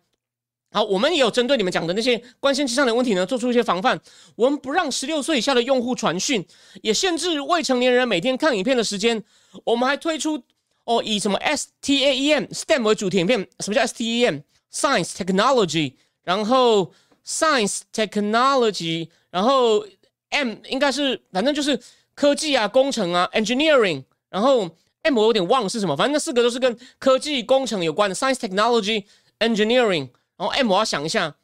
[0.72, 4.00] 好，我们也有针对你们讲的那些关心青少年问题呢，做出一些防范。
[4.34, 6.44] 我们不让十六岁以下的用户传讯，
[6.82, 9.22] 也限制未成年人每天看影片的时间。
[9.62, 10.42] 我们还推出
[10.88, 13.46] 哦，以什么 STAEM STEM 为主题影片。
[13.60, 16.90] 什么叫 STEM？science technology，然后
[17.26, 19.86] science technology，然后
[20.30, 21.78] M 应该是反正就是
[22.14, 24.70] 科技啊、工程啊，engineering，然后
[25.02, 29.04] M 我有点忘了是什么，反正那四个都是跟科技工程有关的，science technology
[29.40, 31.36] engineering，然后 M 我要想一下，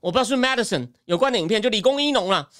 [0.00, 2.50] 我不知道是不是 medicine 有关的影片，就理工医农啦。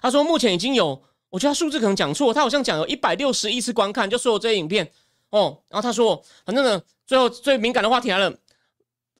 [0.00, 4.90] 他说目前已经有，我觉得他数字可能讲错，他好像讲有一百六十亿次观看，就所有这些影片
[5.30, 5.58] 哦。
[5.68, 8.32] 然后他说，反正呢，最后最敏感的话题来了，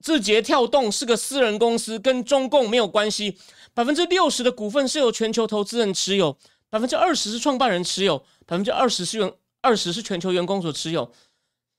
[0.00, 3.36] 字节跳动是个私人公司，跟中共没有关系，
[3.74, 6.38] 百分之六十的股份是由全球投资人持有，
[6.70, 11.12] 百分之二十是创办人持有，百分之二十是员二十是全球员工所持有。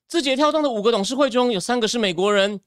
[0.07, 2.59] 字节跳动的五个董事会中有三个是美国人。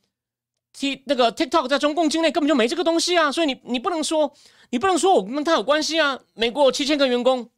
[0.73, 4.33] T 那个 TikTok 在中共境内根本就没这个东西啊，所以你你不能说
[4.71, 6.19] 你不能说我跟他有关系啊。
[6.35, 7.51] 美国有七千个员工，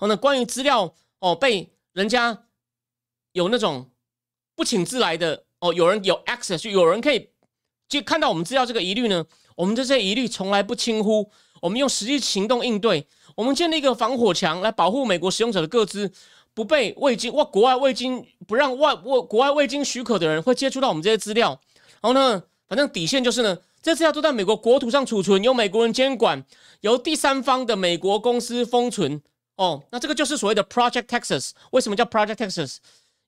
[0.00, 2.44] 哦，那关于资料哦被人家
[3.32, 3.90] 有那种
[4.54, 7.30] 不请自来的哦，有人有 access，就有人可以
[7.88, 9.24] 就看到我们资料这个疑虑呢，
[9.56, 11.30] 我们这些疑虑从来不轻忽，
[11.60, 13.06] 我们用实际行动应对，
[13.36, 16.10] 我们建立一个防火墙来保护美国使用者的个资
[16.54, 21.60] 不被未经哇国外未经不让外外国外未经许可的人会接触到我们这些资料。
[22.00, 26.44] 然后呢，反正底线就是呢，这资料都在美国国土上储存，由美国人监管，
[26.82, 29.20] 由第三方的美国公司封存。
[29.56, 31.50] 哦，那这个就是所谓的 Project Texas。
[31.72, 32.76] 为什么叫 Project Texas？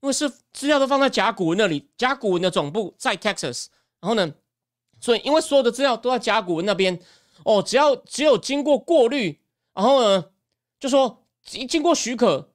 [0.01, 3.67] 因为是资料都放在甲骨文那里，甲骨文的总部在 Texas。
[4.01, 4.33] 然后呢，
[5.01, 6.99] 所以因为所有的资料都在甲骨文那边，
[7.45, 9.41] 哦，只要只有经过过滤，
[9.75, 10.27] 然后呢，
[10.79, 12.51] 就说经过许可，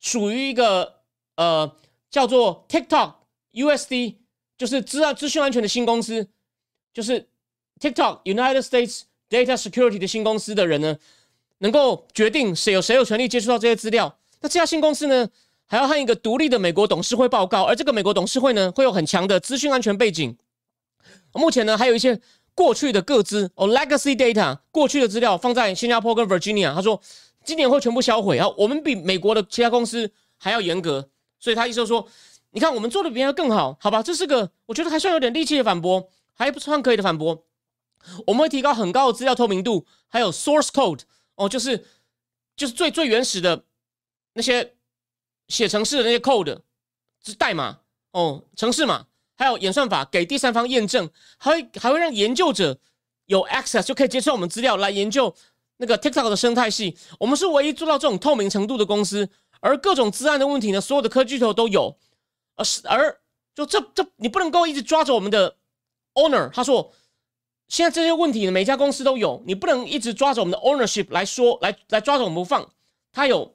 [0.00, 1.00] 属于一个
[1.36, 1.76] 呃
[2.10, 3.14] 叫做 TikTok
[3.52, 4.16] USD。
[4.58, 6.28] 就是资料资讯安全的新公司，
[6.92, 7.26] 就是
[7.80, 10.96] TikTok United States Data Security 的新公司的人呢，
[11.58, 14.18] 能够决定谁有谁有权利接触到这些资料。
[14.40, 15.28] 那这家新公司呢，
[15.66, 20.36] 还要和一个独立的美国董事会报告，而这个美国董事会呢，会有很强的资讯安全背景。
[21.32, 22.20] 目前呢，还有一些
[22.54, 26.74] 过去的各资哦，legacy data 过去的资料放在新加坡跟 Virginia。
[26.74, 27.00] 他说
[27.44, 32.06] 今年会全部销毁啊，我们比美国的其他公司还要严格，所以他意思说。
[32.54, 34.02] 你看，我们做的比人更好，好吧？
[34.02, 37.46] 这是个我觉得还算有点力气的反驳，还不算可以的反驳。
[38.26, 41.02] 我们会提高很高的资料透明度，还有 source code
[41.36, 41.86] 哦，就是
[42.56, 43.64] 就是最最原始的
[44.34, 44.76] 那些
[45.48, 46.60] 写程式的那些 code
[47.24, 52.78] 是代码哦，程式码，还有演算法给第三方验证，还会还会让研究者
[53.26, 55.34] 有 access 就可以接受我们资料来研究
[55.76, 56.96] 那个 TikTok 的生态系。
[57.20, 59.28] 我们是唯一做到这种透明程度的公司，
[59.60, 61.96] 而各种资案的问题呢，所有的科技头都有。
[62.54, 63.18] 而是而
[63.54, 65.56] 就这这你不能够一直抓着我们的
[66.14, 66.50] owner。
[66.50, 66.92] 他说，
[67.68, 72.68] 现在这些问题呢，每家公司都有，你不能一直抓着我们的 ownership 来说，来来抓着我们不放。
[73.12, 73.54] 他有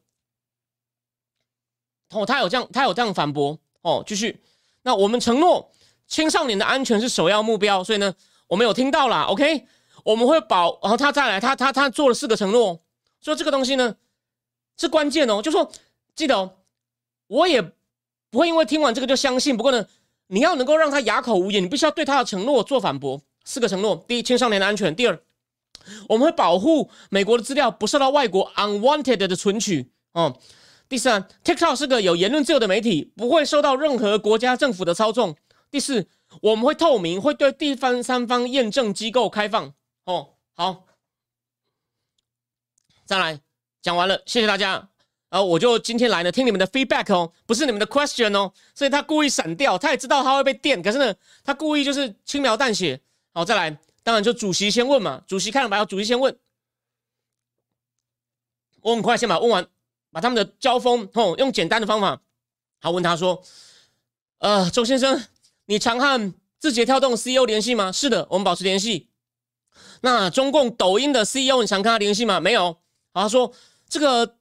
[2.12, 4.04] 哦，他有这样，他有这样反驳哦。
[4.06, 4.42] 继续，
[4.84, 5.72] 那我们承诺
[6.08, 8.16] 青少年的安全是首要目标，所以呢，
[8.48, 9.66] 我们有听到了，OK，
[10.04, 10.80] 我们会保。
[10.82, 12.80] 然后他再来，他他他做了四个承诺，
[13.22, 13.96] 说这个东西呢
[14.78, 15.72] 是关键哦，就说
[16.16, 16.58] 记得哦，
[17.28, 17.72] 我也。
[18.30, 19.56] 不会因为听完这个就相信。
[19.56, 19.88] 不过呢，
[20.28, 23.22] 你要能够让他哑口无言，你必须要对他的承诺做反驳。
[23.46, 25.18] 四个承诺：第一，青少年的安全；第二，
[26.10, 30.38] 我们会保护美国的资料不受到外国 unwanted 的存取；哦，
[30.90, 35.34] 第三，TikTok 是个有言论自由的媒体，不会受到任何国家政府的操纵；
[35.72, 36.08] 第四，
[36.42, 39.74] 我们会透明，会对第三方验证机构开放。
[40.04, 40.86] 哦，好，
[43.06, 43.40] 再来
[43.82, 44.90] 讲完了，谢谢大家。
[45.30, 51.14] 然后我就今天来呢，听你们的 feedback 哦，不是你们的 question 哦，所以他故意闪掉，他也知道他会被电，可是呢，
[51.44, 53.02] 他故意就是轻描淡写。
[53.34, 55.86] 好，再来，当然就主席先问嘛，主席看了没有？
[55.86, 56.34] 主席先问，
[58.82, 59.68] 我很快先把问完，
[60.12, 62.22] 把他们的交锋哦，用简单的方法，
[62.80, 63.44] 好问他说，
[64.40, 65.22] 呃，周先生，
[65.66, 67.92] 你常和字节跳动 CEO 联系吗？
[67.92, 69.10] 是的，我们保持联系。
[70.02, 72.40] 那中共抖音的 CEO 你常跟他联系吗？
[72.40, 72.74] 没有。
[73.12, 73.54] 好，他说
[73.90, 74.37] 这个。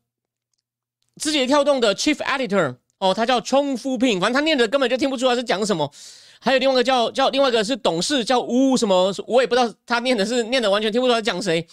[1.17, 5.91] 字节跳动的 Chief Editor 哦，他叫冲夫聘，反正他念的根本就听不出来是讲什么。
[6.39, 11.67] 还有另外一个叫叫另外一个是董事叫吴什么，我也不知道他念的是念的完全听不出来讲谁。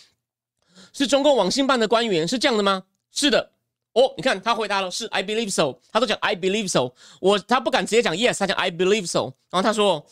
[0.93, 2.83] 是中共网信办的官员是这样的吗？
[3.11, 3.51] 是的。
[3.93, 6.93] 哦，你看他回答了是 I believe so，他都讲 I believe so。
[7.19, 9.33] 我他不敢直接讲 Yes，他讲 I believe so。
[9.51, 10.05] 然后他说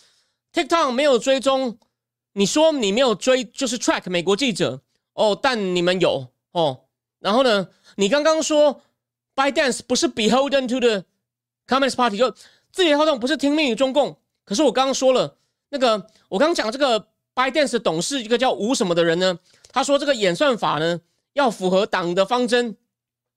[0.53, 1.77] TikTok 没有追踪，
[2.33, 4.81] 你说你没有追就是 track 美国记者
[5.13, 6.81] 哦，但你们有哦。
[7.19, 8.81] 然后呢，你刚刚说。
[9.41, 11.03] Bydance 不是 beholden to the
[11.65, 12.29] Communist Party，就
[12.71, 14.15] 字节跳动不是听命于中共。
[14.45, 15.35] 可是我刚刚说了，
[15.69, 19.39] 那个我刚刚讲这个 Bydance 的董事一个叫吴什么的人呢，
[19.71, 21.01] 他说这个演算法呢
[21.33, 22.77] 要符合党的方针。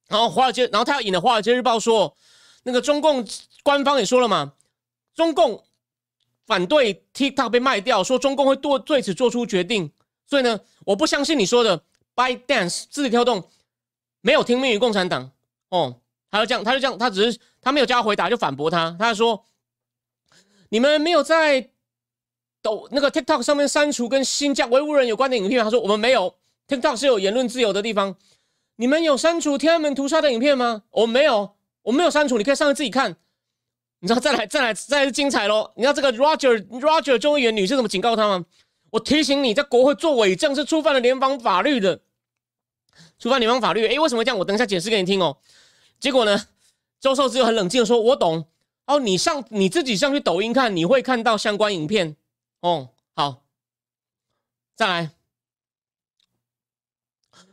[0.08, 2.14] 然后华尔街，然后他要引了《华尔街日报》说，
[2.64, 3.26] 那个中共
[3.62, 4.52] 官方也说了嘛，
[5.14, 5.64] 中共
[6.46, 9.90] 反对 TikTok 被卖掉，说中共会对对此做出决定。
[10.26, 11.78] 所以呢，我不相信你说的
[12.14, 13.48] By Dance 字节跳动
[14.20, 15.30] 没有听命于共产党
[15.68, 16.00] 哦。
[16.30, 19.44] 他就这样，他就这样，他只是他没有加回答就反驳他，他说
[20.70, 21.70] 你们没有在
[22.60, 25.62] 抖那个 TikTok 上面删除跟新疆维吾尔人有关的影片。
[25.62, 26.34] 他说我们没有
[26.66, 28.16] TikTok 是有言论自由的地方。
[28.76, 30.82] 你们有删除天安门屠杀的影片吗？
[30.90, 33.16] 我没有，我没有删除，你可以上去自己看。
[34.00, 35.70] 你知道再来再来再来精彩喽！
[35.76, 38.44] 你知道这个 Roger Roger 众议员女士怎么警告他吗？
[38.90, 42.00] 我提醒你在国会做伪证是触犯了联邦法律的，
[43.18, 43.86] 触犯联邦法律。
[43.86, 44.38] 诶，为什么这样？
[44.38, 45.36] 我等一下解释给你听哦。
[45.98, 46.46] 结果呢，
[47.00, 48.46] 周寿之又很冷静的说：“我懂。”
[48.86, 52.16] 哦，你上你自己上去抖音看，你会看到相关影片。
[52.60, 53.42] 哦，好，
[54.76, 55.10] 再来。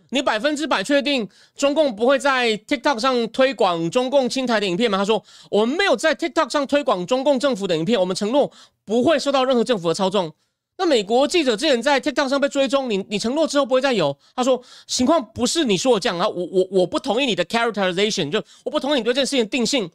[0.10, 4.98] 你百分之百确定中共不会在 TikTok 上推广中共青台的影片吗？
[4.98, 8.52] 他说我们没有在 TikTok 上推广中共政府的影片，我们承诺
[8.84, 10.34] 不会受到任何政府的操纵。
[10.82, 14.18] 那美国记者之前在 TikTok 上被追踪，你你承诺之后不会再有？
[14.36, 19.88] 他说情况不是你说的这样啊，我我我不同意你的 characterization，就我不同意你对这件事情定性。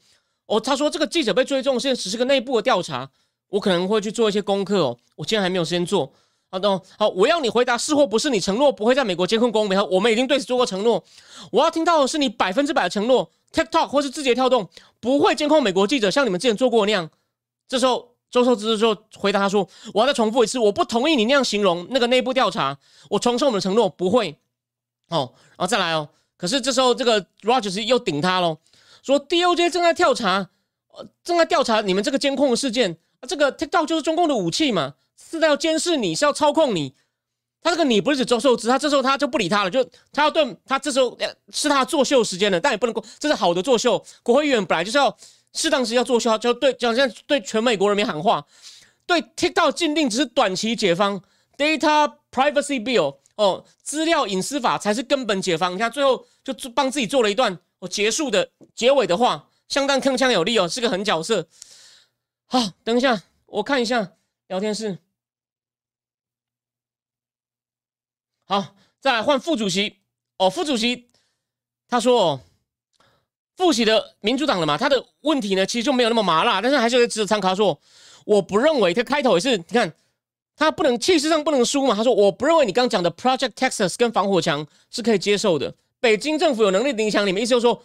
[0.46, 3.10] 哦，他说这个记者被追踪现在只是个内部的调查，
[3.48, 6.12] 我可能会去做一些功课哦，我今天还没有时间做。
[6.48, 8.30] 好的，好，我要你回答是或不是。
[8.30, 11.02] 你承诺不会在美国监控公民，我们已经对此做过承诺。
[11.50, 13.28] 我要听到的是你百分之百的承诺。
[13.52, 14.68] TikTok 或是字节跳动
[15.00, 17.10] 不会监控美国记者，像你们之前做过那样。
[17.66, 22.76] 这时候，周寿之就回答他说：“我要再重复一次，我不同意你那样形容那个内部调查。
[23.10, 24.38] 我重申我们的承诺，不会。”
[25.08, 26.08] 哦，然后再来哦。
[26.36, 28.58] 可是这时候，这个 Rogers 又顶他喽，
[29.02, 30.50] 说 DOJ 正在调查，
[30.88, 32.98] 呃，正在调查你们这个监控的事件。
[33.20, 34.94] 啊，这个 TikTok 就是中共的武器嘛。
[35.18, 36.94] 是要监视你，是要操控你。
[37.62, 44.00] 他这个你不是指周寿之，他这时候他就不理他了，就他要对他这时候呃是他作秀时间了，但也不能够，这是好的作秀。
[44.22, 45.16] 国会议员本来就是要
[45.56, 48.46] 适当时要做秀，就对，就像对全美国人民喊话，
[49.06, 51.20] 对 TikTok 禁令只是短期解放
[51.56, 55.74] ，Data Privacy Bill 哦，资料隐私法才是根本解放。
[55.74, 61.48] 你看最后就帮自己做了一段哦结束的结尾的话，相当铿锵有力哦，是个狠角色。
[62.46, 64.12] 好，等一下我看一下
[64.48, 64.98] 聊天室。
[68.44, 69.98] 好，再来换副主席
[70.36, 70.48] 哦。
[70.48, 71.08] 副主席
[71.88, 72.40] 他说：“哦，
[73.56, 77.78] 复习的民主党的嘛，他的问题呢，其实就没有那么麻辣，但是还是值得参考。”说
[78.26, 79.92] ：“我不认为他开头也是，你看
[80.54, 85.74] 他不能气势上不能输嘛。”他说：“我不认为你刚讲的 Project Texas 跟防火墙是可以接受的。
[86.00, 87.82] 北京政府有能力影响你们，意思就是说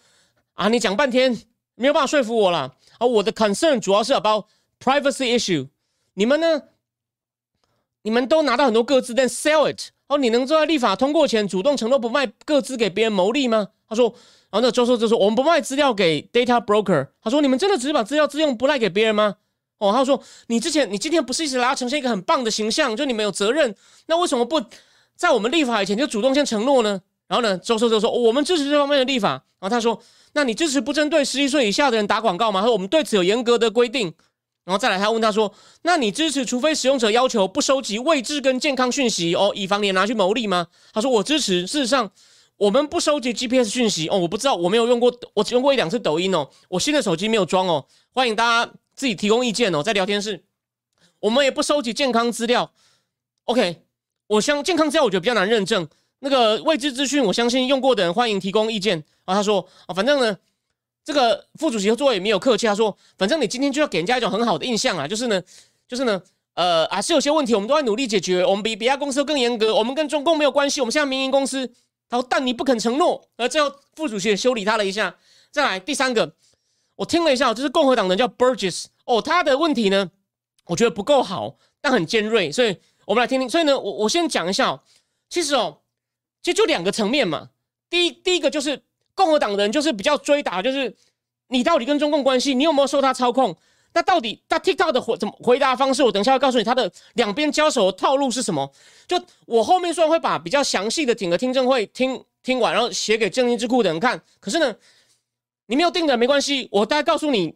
[0.56, 1.42] 啊，你讲半天
[1.76, 3.08] 没有办法说服我了啊。
[3.08, 4.46] 我的 concern 主要是 about
[4.80, 5.68] privacy issue，
[6.16, 6.64] 你们呢？
[8.04, 13.70] 你们都拿到很多个资，但 sell it。”哦，你能在立法通过前主动承诺不卖各自给别人牟利吗？
[13.88, 14.14] 他说，
[14.52, 17.08] 然后那周寿就说，我们不卖资料给 data broker。
[17.24, 19.38] 他说，你们真的只是把资料自用不赖给别人吗？
[19.78, 23.74] 哦，他说，你之前你今天不是一直来呈现一个很棒的形象，就你们有责任，
[24.08, 24.62] 那为什么不
[25.16, 27.02] 在我们立法以前就主动先承诺呢？
[27.28, 29.30] 然后呢，周寿就说，我们支持这方面的立法。
[29.60, 30.02] 然后他说，
[30.34, 32.60] 那你支持不针对十一岁以下的人打广告吗？
[32.60, 34.14] 他说，我们对此有严格的规定。
[34.64, 41.66] 然后再来，他问他说：“那你支持，除非使用者要求不收集位置跟健康讯息哦，以防你拿去牟利吗？”他说：“我支持。
[41.66, 42.12] 事实上，
[42.62, 47.84] 我们不收集 GPS 讯息哦，我不知道，我没有用过，我只用过一两次抖音哦，我新的手机没有装哦。
[48.12, 50.44] 欢迎大家自己提供意见哦，在聊天室，
[51.22, 52.72] 我们也不收集健康资料。
[53.46, 53.82] OK，
[54.28, 55.88] 我相健康资料我觉得比较难认证，
[56.20, 59.04] 那个未知资讯，我相信用过的人欢迎提供意见。
[59.26, 60.38] 然后他说：啊，反正呢。”
[61.04, 65.42] 这个副主席和座位也没有客气，他说：“反正你今天就要给人家一种很好的印象啊，就是呢，
[65.88, 66.22] 就是呢，
[66.54, 68.46] 呃，还是有些问题，我们都在努力解决。
[68.46, 71.68] 我们比别家公司更严格，我们跟中共没有关系，我们现在民营公司。
[72.12, 73.28] 然后，但你不肯承诺。
[73.38, 75.16] 而最后，副主席也修理他了一下。
[75.50, 76.36] 再来第三个，
[76.98, 80.12] 我听了一下，就是共和党人叫 Burgess 哦，他的问题呢，
[80.66, 83.50] 我觉得不够好，但很尖锐，所以我们来听听。
[83.50, 84.84] 所以呢，我我先讲一下，
[85.28, 85.80] 其实哦，
[86.44, 87.50] 其实就两个层面嘛。
[87.90, 88.84] 第一，第一个就是。
[89.14, 90.96] 共和党人就是比较追打，就是
[91.50, 93.56] 你到底跟中共关系，你有没有受他操控？
[93.94, 96.02] 那到底他 TikTok 的回怎么回答方式？
[96.02, 98.72] 我等一下会告诉你他的两边交手的套路是什么。
[99.08, 104.76] 就我后面虽然会把比较详细的整个听证会听听完，然后写给正义智库的人看，可是呢，
[105.66, 107.54] 你没有定的没关系，我大概告诉你，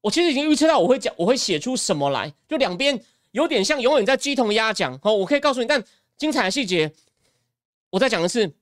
[0.00, 2.32] 我其实已经预测到我会讲，我会写出什么来。
[2.48, 3.00] 就两边
[3.30, 5.82] 有点像永远在鸡同鸭讲哦，我可以告诉你，但
[6.18, 6.92] 精彩的细节
[7.90, 8.52] 我再讲一次。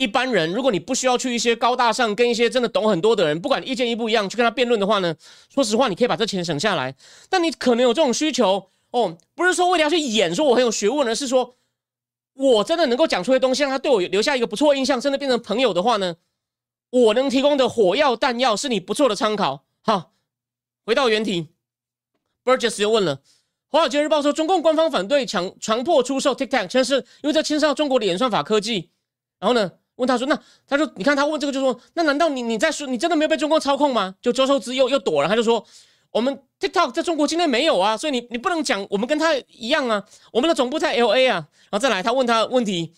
[0.00, 5.14] 一般人，如果你不需要去一些高大上，跟一些真的懂很多的人，不管意见一不一样，去跟他辩论的话呢，
[5.52, 6.96] 说实话，你可以把这钱省下来。
[7.28, 11.54] 但你可能有这种需求哦，不是说为了要去演，说我很有学问，而是说
[12.32, 16.16] 我真的能够讲出些东西，让他对我留下一个不错印象，真的变成朋友的话呢，
[16.88, 19.66] 我能提供的火药弹药是你不错的参考。
[19.82, 20.14] 好，
[20.86, 21.48] 回到原题
[22.42, 23.20] ，Burgess 又问了，
[23.68, 28.88] 华尔街日报说，中共官方反对强强迫出售 TikTok，其实是因为这牵涉到中国的演算法科技。
[29.38, 30.36] 然后呢，问他说，那
[30.66, 34.14] 他说，你看他问这个就说，那难道你你在说你真的没有被中共操控吗？
[34.20, 35.64] 就周受资又又躲了，他就说，
[36.10, 41.46] 我们 TikTok 在中国境内没有啊，所以你你不能讲我们跟他一样啊，我们的总部在 LA 啊。
[41.70, 42.92] 然后再来，他问他问题，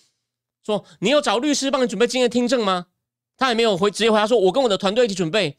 [0.65, 2.87] 说你有找律师帮你准备今天的听证吗？
[3.37, 5.57] 他也没有回直接回答说，我跟我的团队一起准备。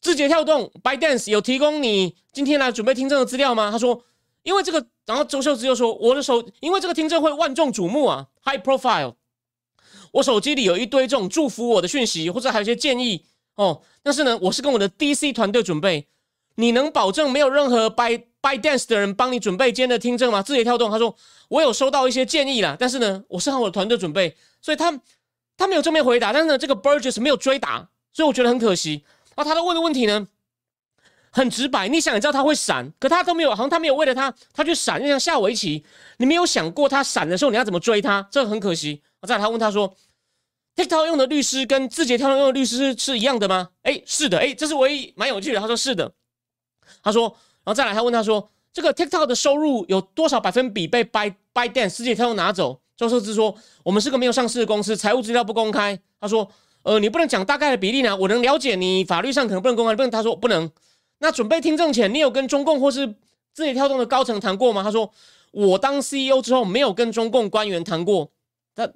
[0.00, 3.70] 字节跳动 By Dance 有提供你今天来准备听证的资料吗？
[3.70, 4.04] 他说，
[4.44, 9.14] 因为这个，然后周秀芝又说，我的手因为这个听证会万众瞩目啊，high profile，
[10.18, 13.82] 我手机里有一堆这种祝福我的讯息，或者还有一些建议哦。
[14.02, 16.06] 但是呢，我是跟我的 DC 团队准备，
[16.56, 20.42] 你能保证没有任何 By By Dance 的人帮你准备今天的听证吗？
[20.42, 21.14] 字节跳动他说，
[21.48, 25.00] 我有收到一些建议啦，但是呢，我是和我的团队准备，所以他
[25.56, 29.04] 他没有正面回答，但是呢，这个 Burgess 没有追答，所以我觉得很可惜。
[29.36, 30.26] 然后他的问的问题呢，
[31.30, 31.86] 很直白。
[31.86, 35.84] 你想也知道他会闪，可他都没有，好像他没有为了他，他去闪，就像下围棋。
[36.16, 39.00] 你没有想过他闪的时候你要怎么追他，这很可惜。
[39.26, 39.92] 再来，他问他说
[40.78, 44.38] ：“TikTok 用的律师跟字节跳动用的律师是一样的吗？”哎，是的。
[44.38, 45.58] 哎，这是唯一蛮有趣的。
[45.58, 46.12] 他说是的。
[47.02, 47.24] 他说，
[47.64, 56.48] 然后再来，他问他说：“这个 TikTok 的收入有多少百分比被 By By Dance 字节跳动拿走？”周寿之说：“我们是个没有上市的公司，财务资料不公开。”他说。
[56.84, 58.16] 呃，你不能讲大概的比例呢？
[58.16, 60.10] 我能了解你法律上可能不能公开，不能。
[60.10, 60.70] 他说不能。
[61.18, 63.06] 那准备听证前，你有跟中共或是
[63.52, 64.82] 字节跳动的高层谈过吗？
[64.82, 65.12] 他说
[65.50, 68.30] 我当 CEO 之后没有跟中共官员谈过。
[68.74, 68.88] 他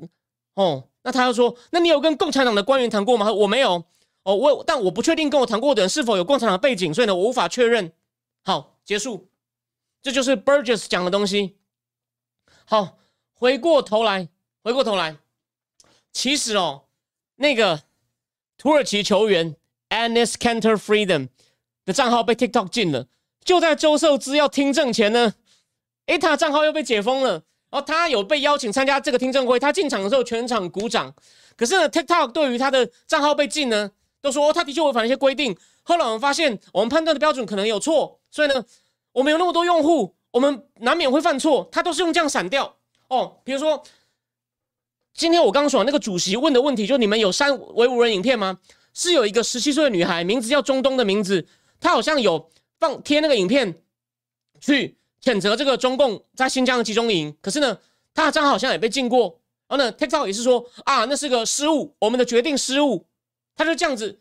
[0.55, 3.32] 哦，那他又说，那你有跟共产党的官员谈过吗？
[3.32, 3.84] 我没有。
[4.24, 7.92] 哦，我但我不确定跟我谈过的人是否有共产党背景，所以呢，我无法确认。
[8.44, 9.28] 好，结束。
[10.00, 11.57] 这就是 Burgess 讲的东西。
[12.64, 12.98] 好，
[13.34, 14.28] 回过头来，
[14.62, 15.16] 回过头来，
[16.12, 16.84] 其实哦。
[17.36, 17.82] 那个
[18.57, 19.57] 土耳其球员
[19.88, 21.28] Anis Kanter Freedom
[21.84, 23.09] 的账号被 TikTok 禁了，
[23.44, 25.34] 就在周寿之要听证前呢，
[26.07, 27.42] 诶，他账号又被解封了。
[27.73, 31.12] 哦他有被邀请参加这个听证会，他进场的时候全场鼓掌。
[31.57, 35.57] 可是呢，TikTok 对于他的账号被禁呢，都说他的确违反一些规定。
[35.83, 38.64] 后来我们发现，我们判断的标准可能有错，所以呢，
[39.11, 41.68] 我们有那么多用户，我们难免会犯错。
[41.73, 42.77] 他都是用这样闪掉
[43.09, 43.83] 哦，比如说。
[45.14, 48.59] 今天我刚刚说那个主席问的问题，就你们有删维吾人影片吗？
[48.95, 51.47] 是有一个十七岁的女孩，名字叫中东的名字，
[51.79, 52.51] 她好像有
[52.81, 53.83] 放贴那个影片
[54.59, 57.35] 去谴责这个中共在新疆的集中营。
[57.41, 57.79] 可是呢，
[58.12, 59.41] 他的账号好像也被禁过。
[59.68, 63.07] 然后呢，TikTok 也是说啊，那是个失误，我们的决定失误。
[63.55, 64.20] 他就这样子，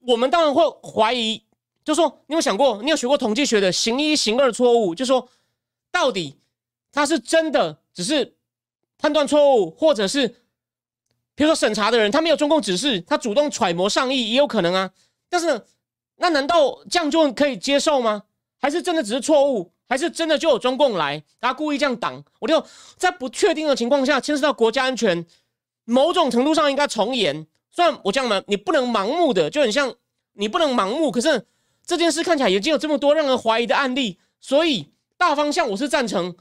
[0.00, 1.44] 我们当然会怀疑，
[1.84, 5.28] 就说你有想过，你有学过统计学的行一行二错误，就说
[5.90, 6.38] 到底
[6.90, 8.34] 他是真的只是。
[8.98, 10.28] 判断错误，或者是
[11.34, 14.92] 比如说审查的人，他没有中共指示，他主动揣摩上意也有可能啊。
[15.28, 15.60] 但是，
[16.18, 18.22] 那难道这样就可以接受吗？
[18.60, 19.71] 还是真的只是错误？
[19.92, 22.24] 还是真的就有中共来，他故意这样挡？
[22.38, 22.64] 我就
[22.96, 25.26] 在不确定的情况下，牵涉到国家安全，
[25.84, 27.46] 某种程度上应该从严。
[27.70, 29.94] 虽然我这样嘛，你不能盲目的，就很像
[30.32, 31.10] 你不能盲目。
[31.10, 31.44] 可是
[31.84, 34.88] 这件事看起来已经有这么多让人怀疑的案例，所以
[35.18, 36.34] 大方向我是赞成。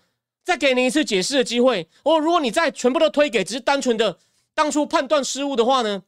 [0.45, 1.89] 再给你一次解释的机会。
[2.03, 4.17] 哦，如果你再全部都推给只是单纯的
[4.53, 6.03] 当初判断失误的话呢？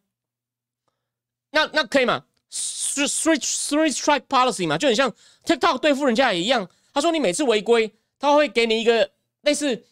[1.52, 5.14] 那那可以吗？Three three strike policy 嘛，就很像
[5.46, 6.70] TikTok 对付人家也一样。
[6.94, 9.10] 他说你每次违规，他会给你一个
[9.42, 9.84] 类似，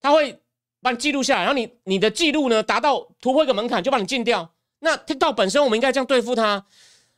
[0.00, 0.40] 他会
[0.80, 4.54] 把你记录下来，然后你你的记录呢达到突破一个门槛，就把你禁掉。
[4.78, 6.64] 那 TikTok 本身我们应该这样对付他。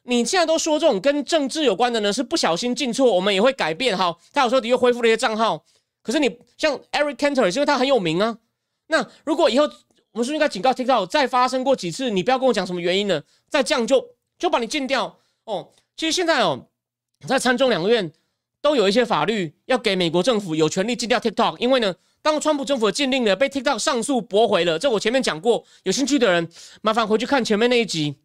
[0.09, 3.99] 你现在都说这种跟政治有关的呢，是不小心进错，我们也会改变。
[3.99, 5.65] 好，他有时候的确恢复了一些账号。
[6.01, 8.39] 可是你像 Eric Cantor，因为他很有名啊。
[8.87, 9.65] 那如果以后
[10.13, 15.73] 我们是应该警告 TikTok，再发生过几次，你不要跟我讲什么原因了，再这样就就把你禁掉哦。
[15.97, 16.69] 其实现在哦，
[17.27, 18.13] 在参众两院
[18.67, 26.49] 都有一些法律要给美国政府有权利禁掉 TikTok，因为呢，当川普政府的禁令呢被 TikTok 上诉驳回了，这我前面讲过，有兴趣的人
[26.83, 28.17] 麻烦回去看前面那一集。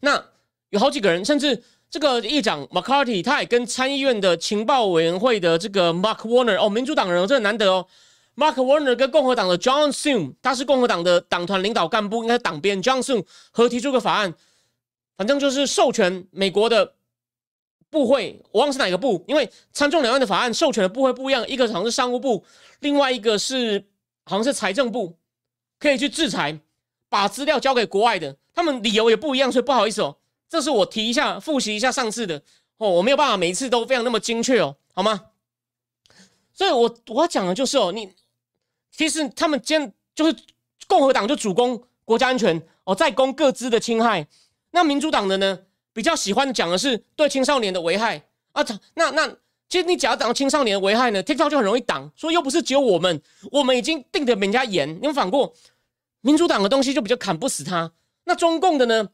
[0.00, 0.24] 那
[0.70, 1.62] 有好几个人，甚至。
[1.90, 7.86] 这个议长 McCarthy 他也跟参议院的情报委员会的这个 Mark Warner 哦，民主党人这很难得哦。
[8.36, 14.34] Mark Warner 跟共和党的 John s u m 他是共和党的党团领导干部，应该是党鞭 John s u m 合提出个法案，
[15.16, 16.92] 反正就是授权美国的
[17.90, 22.44] 部会，我忘了是哪个部，因为参众两院的法案授权的部会不一样，一个好像是商务部，
[22.80, 23.84] 另外一个是
[24.24, 25.16] 好像是财政部，
[25.78, 26.58] 可以去制裁，
[27.08, 30.16] 把资料交给国外的，他们理由也不一样，所以不好意思哦。
[30.48, 32.42] 这是我提一下、复习一下上次的
[32.78, 35.26] 哦，我没有办法每一次都非常那么精确哦，好吗？
[36.52, 38.12] 所以，我我要讲的就是哦，你
[38.90, 40.36] 其实他们今就是
[40.86, 44.26] 共和党就主攻国家安全哦，在攻各自的侵害。
[44.72, 45.60] 那民主党的呢，
[45.98, 48.22] 比较喜欢讲的是对青少年的危害
[48.52, 48.64] 啊。
[48.94, 49.26] 那那
[49.68, 52.08] 其实你只要挡青少年的危害呢，TikTok 就很容易挡。
[52.14, 53.20] 说又不是只有我们，
[53.50, 54.88] 我们已经定的比人家严。
[55.02, 55.52] 你们反过，
[56.20, 57.90] 民主党的东西就比较砍不死他。
[58.26, 59.08] 那中共的呢，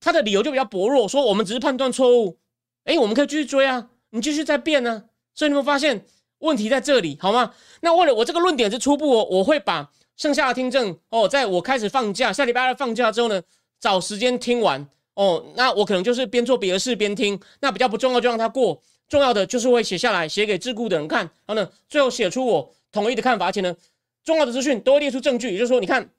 [0.00, 2.38] 他的理由就比较薄弱，说我们只是判断错误。
[2.84, 5.04] 哎，我们可以继续追啊，你继续在变呢。
[5.34, 6.06] 所以你们发现
[6.38, 7.52] 问题在这里，好吗？
[7.82, 13.42] 那为了我这个论点是初步哦，我会把剩下的听证哦，在我开始放假，下礼拜二放假之后呢，
[13.78, 14.88] 找时间听完
[15.20, 15.44] 哦。
[15.54, 18.82] 那我可能就是边做别的事边听，那比较不重要就让它过。
[19.08, 23.76] 重要的就是会写下来，写给自顾的人看，然后呢，最后写出我统一的看法，而且呢，
[24.22, 26.10] 重要的资讯都会列出证据，也就是说，你看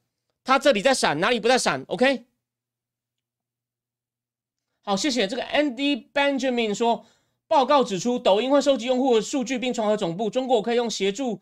[0.44, 2.26] 他这里在闪，哪里不在闪？OK。
[4.84, 7.06] 好，谢谢这个 Andy Benjamin 说，
[7.48, 11.40] 报告指出，抖音会收集用户的数据并传回总部，中国可以用协助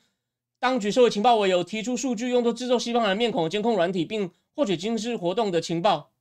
[0.60, 6.12] 当局收集情报为由，提出数据用作制作西方人面孔的监控软体，并获取军事活动的情报。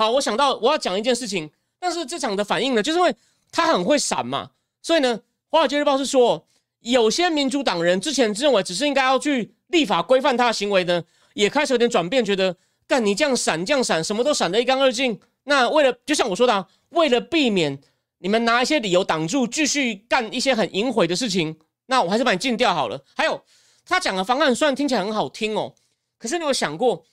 [0.00, 3.14] 好，我想到我要讲一件事情，但是这场的反应呢，就是因为。
[3.52, 6.46] 他很会闪嘛，所以呢，《华尔街日报》是说，
[6.82, 11.02] 有些民主党人之前认为只是应该要去立法规范他的行为呢，
[11.34, 15.18] 也开始有点转变，觉得干你这样闪这样闪，什么都闪得一干二净。
[15.42, 17.76] 那为了就像我说的，啊为了避免
[18.18, 23.02] 你们拿一些理由挡住继续干一些很淫秽的事情，那我还是把你禁掉好了。
[23.16, 23.42] 还有
[23.84, 25.74] 他讲的方案虽然听起来很好听哦，
[26.18, 27.04] 可是你有想过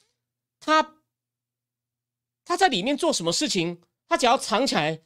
[0.59, 0.96] 他
[2.47, 3.81] 他在里面做什么事情？
[4.07, 5.01] 他只要藏起来。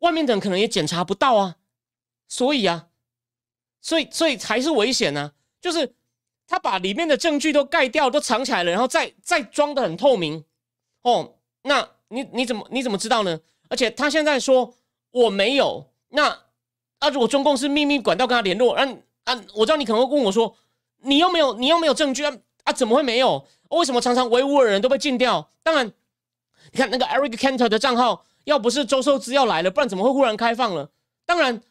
[0.00, 1.56] 外面的人可能也检查不到啊，
[2.26, 2.88] 所以啊，
[3.80, 5.32] 所以所以还是危险呢。
[5.60, 5.94] 就是
[6.46, 10.44] 他把里面的证据都盖掉，都藏起来了，然后再再装的很透明
[11.02, 11.36] 哦。
[11.62, 13.40] 那你你怎么你怎么知道呢？
[13.68, 14.74] 而且他现在说
[15.12, 16.28] 我没有，那
[16.98, 18.84] 啊如果中共是秘密管道跟他联络，啊
[19.24, 20.56] 啊，我知道你可能会问我说，
[21.02, 23.46] 你又没有你又没有证据啊啊，怎么会没有？
[23.70, 25.48] 为什么常常维吾尔人都被禁掉？
[25.62, 25.92] 当然，
[26.70, 28.24] 你看那个 Eric Cantor 的账号。
[28.44, 30.90] 要不是周寿资要来了，不然怎么会忽然开放了？
[31.24, 31.62] 当然，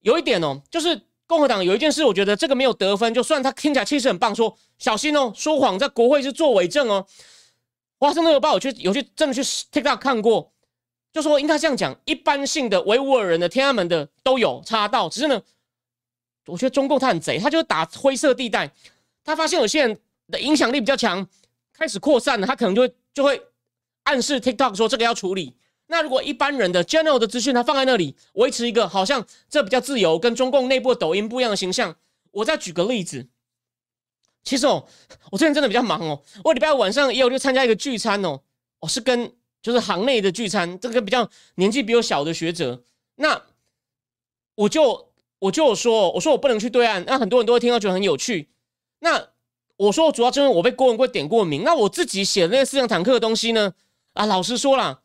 [0.00, 7.06] 有一点哦，就是共和党有一件事，我觉得这个没有得分，就算他听起来气势很棒，说小心哦，说谎在国会是作伪证哦。
[8.00, 10.52] 华盛顿邮报有去有去真的去 TikTok 看过，
[11.12, 15.40] 就说应该这样讲，一般性的维吾尔人的天安门的都有查到，只是呢，
[16.46, 18.72] 我觉得中共他很贼，他就打灰色地带，
[19.22, 19.96] 他发现有些人
[20.32, 21.24] 的影响力比较强，
[21.72, 23.40] 开始扩散了，他可能就会就会。
[24.10, 25.56] 暗示 TikTok 说这个要处理。
[25.86, 31.96] 那如果一般人的 general 的资讯，它放在那里，维持一个好像这比较自由，跟中共内部抖音不一样的形象。
[32.32, 33.28] 我再举个例子，
[34.42, 34.86] 其实哦，
[35.30, 36.22] 我最近真的比较忙哦。
[36.44, 38.40] 我礼拜五晚上也有去参加一个聚餐哦，
[38.80, 39.32] 我是跟
[39.62, 42.82] 就是行内的聚餐，这个比较年纪比我小的学者。
[43.16, 43.42] 那
[44.54, 47.04] 我就我就说，我说我不能去对岸。
[47.04, 48.48] 那很多人都会听到觉得很有趣。
[49.00, 49.28] 那
[49.76, 51.64] 我说主要就是我被郭文贵点过名。
[51.64, 53.74] 那我自己写的那个思想坦克的东西呢？
[54.14, 55.00] 啊，老实说啦，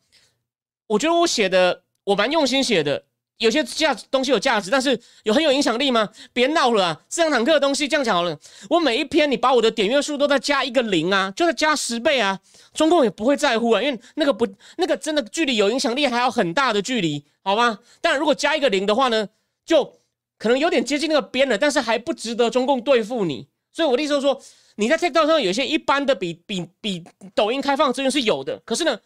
[0.88, 3.04] 我觉得我写的我蛮用心写的，
[3.38, 6.08] 有些价东西有价值，但是有很有影响力吗？
[6.32, 7.00] 别闹了啊！
[7.08, 8.38] 这样坦克的东西这样讲好了，
[8.68, 12.38] 我每一篇你把我的点阅数都在加一个零啊，就在加十倍啊，
[12.74, 14.46] 中共也不会在乎啊，因为那个不
[14.76, 17.78] 那个真的距离有影响力还有很大的距离，好吗？
[18.00, 19.28] 但如果加一个零的话呢，
[19.64, 20.00] 就
[20.36, 23.48] 可能有点接近那个边了，但是还不值得中共对付你。
[23.72, 24.42] 所以我的意思是说。
[24.76, 27.04] 你在 TikTok 上有些一般的比比比
[27.34, 28.98] 抖音开放资源是有的，可是呢，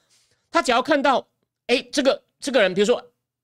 [0.50, 1.26] 他只要看到，
[1.66, 3.02] 哎，这个这个人，比如说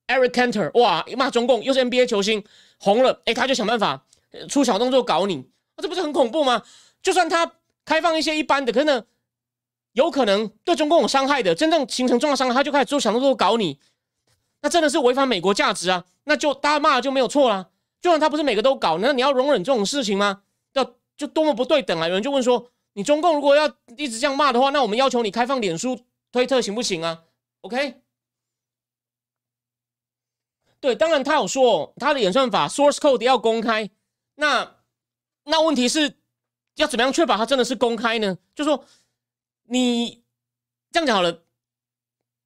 [0.08, 2.44] Eric Cantor，哇，骂中共又是 NBA 球星，
[2.78, 4.04] 红了，哎，他就想办法
[4.48, 5.44] 出小动作搞你，
[5.76, 6.62] 这不是很恐怖吗？
[7.02, 7.52] 就算他
[7.84, 9.04] 开放一些一般的，可是呢，
[9.92, 13.78] 有可能对中共有伤害的，真正形成重要伤害，他就开始做小动作搞你，
[14.62, 16.04] 那真的是违反美国价值啊！
[16.24, 17.68] 那就大家骂就没有错啦。
[18.00, 20.42] 就算他不是每个都搞，那你要容忍这种事情吗？
[21.16, 22.06] 就多么不对等啊！
[22.06, 25.98] 有人就问说：“你中共如果要一直这样骂的话，那我们要求你开放脸书、
[26.30, 27.24] 推特行不行啊
[27.62, 28.02] ？”OK？
[30.78, 33.88] 对，当然他有说他的演算法 source code 要公开。
[34.34, 34.76] 那
[35.44, 36.18] 那问题是
[36.74, 38.36] 要怎么样确保它真的是公开呢？
[38.54, 38.84] 就说
[39.64, 40.22] 你
[40.92, 41.44] 这样讲好了，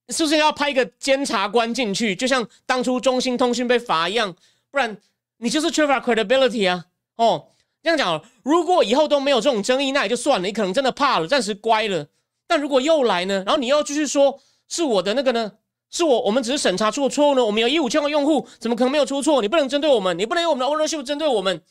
[0.09, 4.33] 是不是要派一个监察官进去，就像当初中兴通讯被罚一样？
[4.69, 4.97] 不然
[5.37, 6.87] 你就是缺乏 credibility 啊！
[7.17, 7.49] 哦。
[7.83, 10.47] 这样讲，如果以后都没有这种争议，那也就算了。
[10.47, 12.07] 你可能真的怕了，暂时乖了。
[12.45, 13.43] 但如果又来呢？
[13.45, 15.53] 然后你又继续说是我的那个呢？
[15.89, 17.43] 是我，我们只是审查出了错误呢？
[17.43, 19.41] 我们有一五千万用户，怎么可能没有出错？
[19.41, 21.63] 你不能针对我们，你不能用我们的 ownership 针对我们。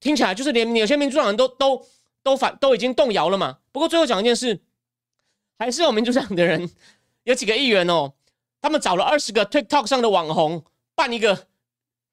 [0.00, 1.86] 听起来就是连有些民主党人都都
[2.22, 3.58] 都反都已经动摇了嘛。
[3.72, 4.62] 不过最后讲一件事，
[5.58, 6.70] 还是有民主党的人
[7.24, 8.14] 有几个议员哦，
[8.60, 10.64] 他们找了二十个 TikTok 上的网红
[10.94, 11.46] 办一个。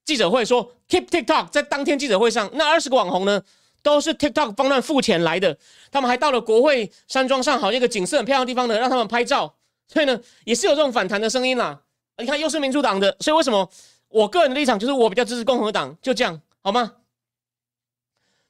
[0.06, 3.44] 记者会说，Keep TikTok 在当天记者会上，那二十个网红呢，
[3.84, 5.58] 都是 TikTok 方案付钱来的。
[5.92, 9.56] 他们还到了国会山庄上，好像一个景色很漂亮的地方呢，让他们拍照。
[9.88, 11.82] 所以呢，也是有这种反弹的声音啦。
[12.18, 13.70] 你看，又是民主党的，所以为什么
[14.10, 16.96] 我个人的立场就是我比较支持共和党，就这样好吗？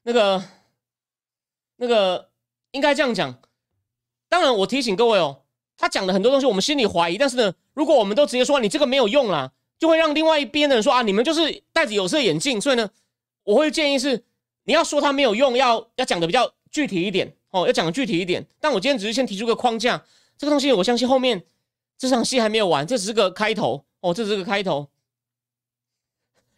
[0.03, 0.43] 那个
[1.75, 2.29] 那个
[2.71, 3.39] 应该这样讲。
[4.27, 5.43] 当然，我提醒各位哦，
[5.77, 12.61] 他讲的很多东西我们心里怀疑，但是呢，如果我们都直接说你这个没有用啦，就会让另外一边的人说啊，你们就是戴着有色眼镜。
[12.61, 12.87] 所以呢，
[13.43, 14.23] 我会建议是
[14.65, 18.45] 你要说他没有用，要要讲的比较具体一点哦，要讲的具体一点。
[18.59, 20.03] 但我今天只是先提出个框架，
[20.37, 21.43] 这个东西我相信后面
[21.97, 24.89] 这场戏还没有完，这只是个开头哦，这只是个开头。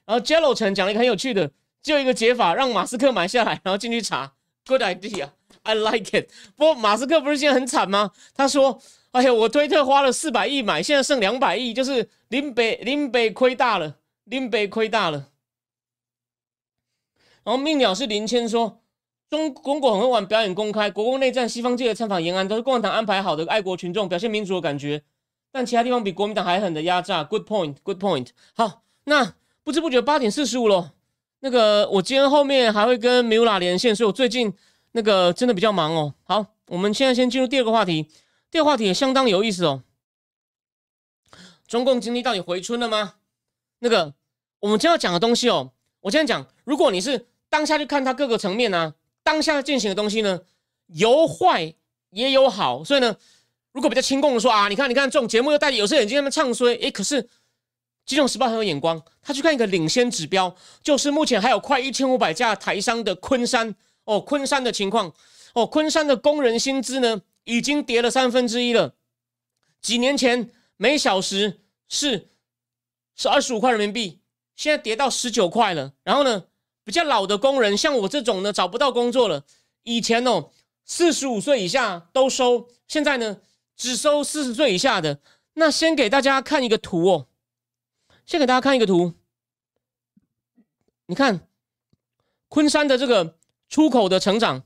[0.06, 1.52] 然后 Jello 城讲了一个很有趣的，
[1.82, 4.34] 就一个解法，让马斯克买下来，然后进去查
[4.66, 5.30] ，Good idea。
[5.64, 6.28] I like it。
[6.56, 8.12] 不过马斯克不是现在很惨吗？
[8.34, 15.28] 他说：“哎呀，我推特花了四百亿买，现在剩两百亿，就是林北林北亏大了，林北亏大了。”
[17.44, 18.82] 然后命鸟是林谦说
[19.30, 25.04] ：“中公国很会玩表演公开，国共内战，西方界的参访延安都是共产党安排好的，爱国群众表现民主的感觉，
[25.52, 27.24] 但其他地方比国民党还狠的压榨。
[27.26, 28.30] ”Good point，Good point。
[28.56, 30.94] 好，那不知不觉八点四十五了。
[31.42, 34.54] 那个我今天后面还会跟 Mula 连线，所以我最近。
[34.94, 36.14] 那个真的比较忙哦。
[36.26, 38.10] 好，我们现在先进入第二个话题。
[38.52, 39.84] 第二个话题也相当有意思哦。
[41.72, 43.14] 中共经济到底回春了吗？
[43.80, 44.14] 那个
[44.60, 48.94] 我们今天要讲的东西哦，我今天讲，如果你是当下去看它各个层面呢，
[49.24, 50.42] 当下进行的东西呢，
[50.88, 51.74] 有坏
[52.10, 52.84] 也有好。
[52.84, 53.16] 所以呢，
[53.72, 57.24] 如果比较轻共的说啊，你看，你看这种节目又戴有色眼镜那么唱衰，诶，可是
[58.06, 60.54] 《金融时报》很有眼光，他去看一个领先指标，
[60.84, 63.74] 就是目前还有快一千五百架台商的昆山。
[64.04, 65.14] 哦，昆山的情况，
[65.54, 68.96] 哦，昆山的工人薪资呢，已经跌了三分之一了。
[69.82, 70.52] 几年前
[70.82, 72.32] 每小时是
[73.16, 74.20] 是二十五块人民币，
[74.56, 75.94] 现在跌到十九块了。
[76.02, 76.46] 然后呢，
[76.84, 79.46] 比较老的工人，像我这种呢，找不到工作了。
[79.84, 80.50] 以前哦，
[80.84, 83.42] 四十五岁以下都收，现在呢，
[83.78, 85.20] 只收四十岁以下的。
[85.54, 87.28] 那先给大家看一个图哦，
[88.26, 89.14] 先给大家看一个图，
[91.06, 91.48] 你看
[92.48, 93.38] 昆山的这个。
[93.70, 94.66] 出口的成长，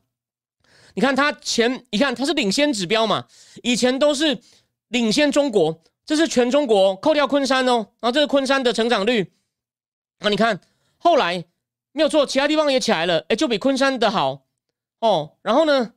[0.96, 3.28] 你看它前，你看它是领先指标嘛？
[3.62, 4.42] 以前都是
[4.88, 9.34] 领先中国，这是全中国扣掉昆山哦，然后这是昆山的成长率。
[10.20, 10.62] 那你看
[10.98, 11.44] 后来
[11.92, 14.46] 没有错，其他地方也起来了，哎，就比昆山的好
[15.00, 15.38] 哦。
[15.42, 15.94] 然后呢，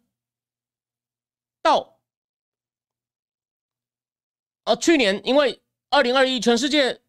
[1.62, 1.98] 到
[4.64, 7.00] 哦，去年因为二零二一全世界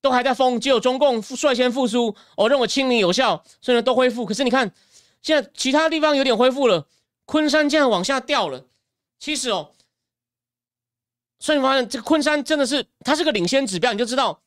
[0.00, 4.26] 都还在封，只有中共率先复苏，我认为清零有效，所以呢都恢复。
[4.26, 4.72] 可是你看。
[5.24, 6.88] 现在其他地方有点恢复了，
[7.26, 8.66] 昆山竟然往下掉了。
[9.20, 9.70] 其实哦，
[11.42, 14.40] 所以你发现这个昆山真的是它是个领先指标，你就知道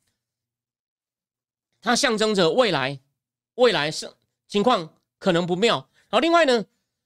[1.82, 2.98] 它象征着未来，
[3.56, 4.10] 未来是
[4.48, 5.90] 情况可能不妙。
[6.10, 6.64] 然后另外呢，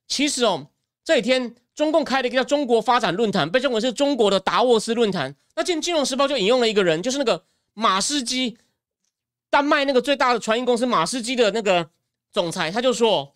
[0.07, 0.67] 其实哦
[1.03, 5.35] 这几天中共开了一个叫中国发展论坛，被认为是中国的达沃斯论坛。
[5.55, 8.59] 那今金融时报就引用了一个人，就是那个马士基，
[9.49, 11.89] 丹麦那个最大的船运公司马士基的那个
[12.31, 13.35] 总裁，他就说。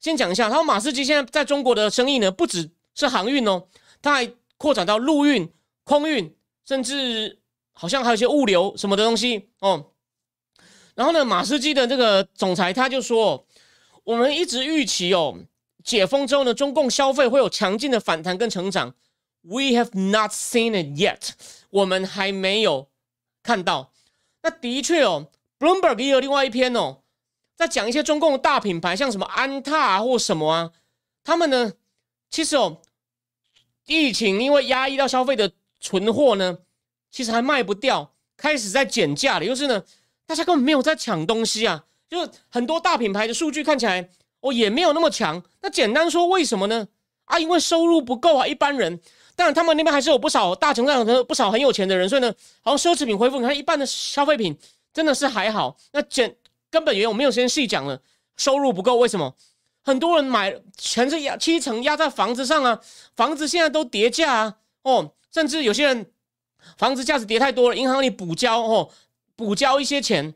[0.00, 3.68] 先讲一下，他说马士基现在在中国的生意呢，不只是航运哦，
[4.02, 5.48] 他还扩展到陆运、
[5.84, 7.40] 空运，甚至
[7.72, 9.92] 好像还有一些物流什么的东西哦。
[10.94, 13.46] 然后呢，马斯基的这个总裁他就说，
[14.04, 15.38] 我们一直预期哦，
[15.82, 18.94] 解封之后呢，中共消费会有强劲的反弹跟成长。
[19.44, 21.30] We have not seen it yet，
[21.70, 22.88] 我们还没有
[23.42, 23.92] 看到。
[24.42, 26.98] 那的确哦，Bloomberg 也有另外一篇哦。
[27.56, 30.70] 在讲一些中共的大品牌，像什么安踏啊或什么啊，
[31.24, 31.72] 他们呢，
[32.30, 32.82] 其实哦，
[33.86, 35.52] 疫情因为压抑到消费的
[35.82, 36.56] 存货呢，
[37.10, 39.44] 其实还卖不掉，开始在减价了。
[39.44, 39.82] 就是呢，
[40.24, 44.08] 大家根本没有在抢东西啊，就是很多大品牌的数据看起来
[44.40, 45.42] 哦也没有那么强。
[45.60, 46.88] 那简单说为什么呢？
[47.24, 48.98] 啊，因为收入不够啊，一般人。
[49.36, 54.56] 当然他们那边还是有不少大成长的不少很有钱的人，所以呢，好像奢侈品恢复，你看一半的消费品
[54.94, 55.76] 真的是还好。
[55.92, 56.36] 那减。
[56.70, 58.00] 根本原因我没有时间细讲了，
[58.38, 59.34] 收入不够，为什么？
[59.82, 62.80] 很多人买全是压七成压在房子上啊，
[63.14, 66.06] 房子现在都跌价啊，哦，甚至有些人
[66.76, 68.90] 房子价值跌太多了，银行里补交哦，
[69.34, 70.34] 补交一些钱，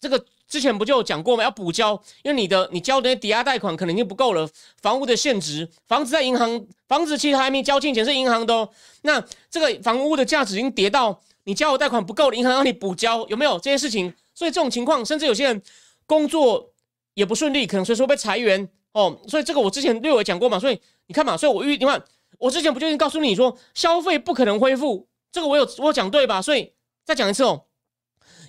[0.00, 1.44] 这个之前不就有讲过吗？
[1.44, 1.92] 要补交，
[2.22, 4.48] 因为你的你交的抵押贷款可能已经不够了，
[4.80, 8.68] 房屋的现值，房子在银行，房子其实还没交进钱，是银行的哦，
[9.02, 14.12] 那这个房屋的价值已经跌到你交的贷款不够了，银行让你补交，有没有这件事情？
[14.34, 15.62] 所以这种情况，甚至有些人
[16.06, 16.70] 工作
[17.14, 19.20] 也不顺利，可能所以说被裁员哦。
[19.26, 20.58] 所以这个我之前略微讲过嘛。
[20.58, 22.00] 所以你看嘛，所以我预你看，
[22.38, 26.40] 我之前不就已经告诉你说，消费不可能恢复，这个我有我讲对吧？
[26.40, 26.72] 所以
[27.04, 27.66] 再讲一次哦，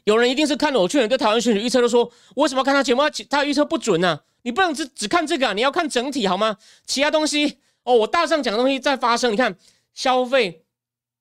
[0.06, 2.04] 有人一定是看了我去年对台湾选举预测，都说
[2.36, 3.02] 我为什么要看他节目？
[3.30, 4.22] 他预测不准呢？
[4.44, 6.58] 你不能只只看这个啊，你要看整体好吗？
[6.86, 9.34] 其他东西哦，我大上讲的东西在发生。
[9.34, 9.58] 你看
[9.94, 10.64] 消费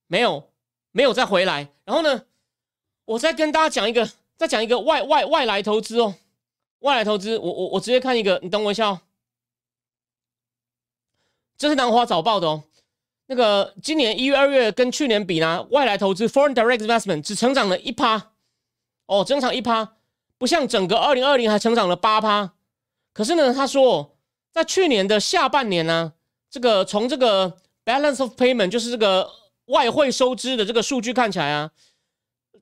[0.07, 0.51] 没有
[0.93, 2.23] 没有再回来，然后呢，
[3.05, 4.09] 我再跟大家讲一个。
[4.39, 6.15] 再讲一个外外外来投资哦，
[6.79, 9.01] 外来投资，我我我直接看一个，你等我一下哦。
[11.59, 12.63] 这是南华早报的哦，
[13.27, 18.31] 那个今年一月二月跟去年比呢，外来投资 （foreign direct investment） 只成长了一趴，
[19.07, 19.97] 哦，增长一趴，
[20.39, 22.53] 不像整个二零二零还成长了八趴。
[23.13, 24.17] 可是呢，他说
[24.53, 26.13] 在去年的下半年呢，
[26.49, 29.29] 这个从这个 balance of payment 就是这个
[29.67, 31.73] 外汇收支的这个数据看起来啊。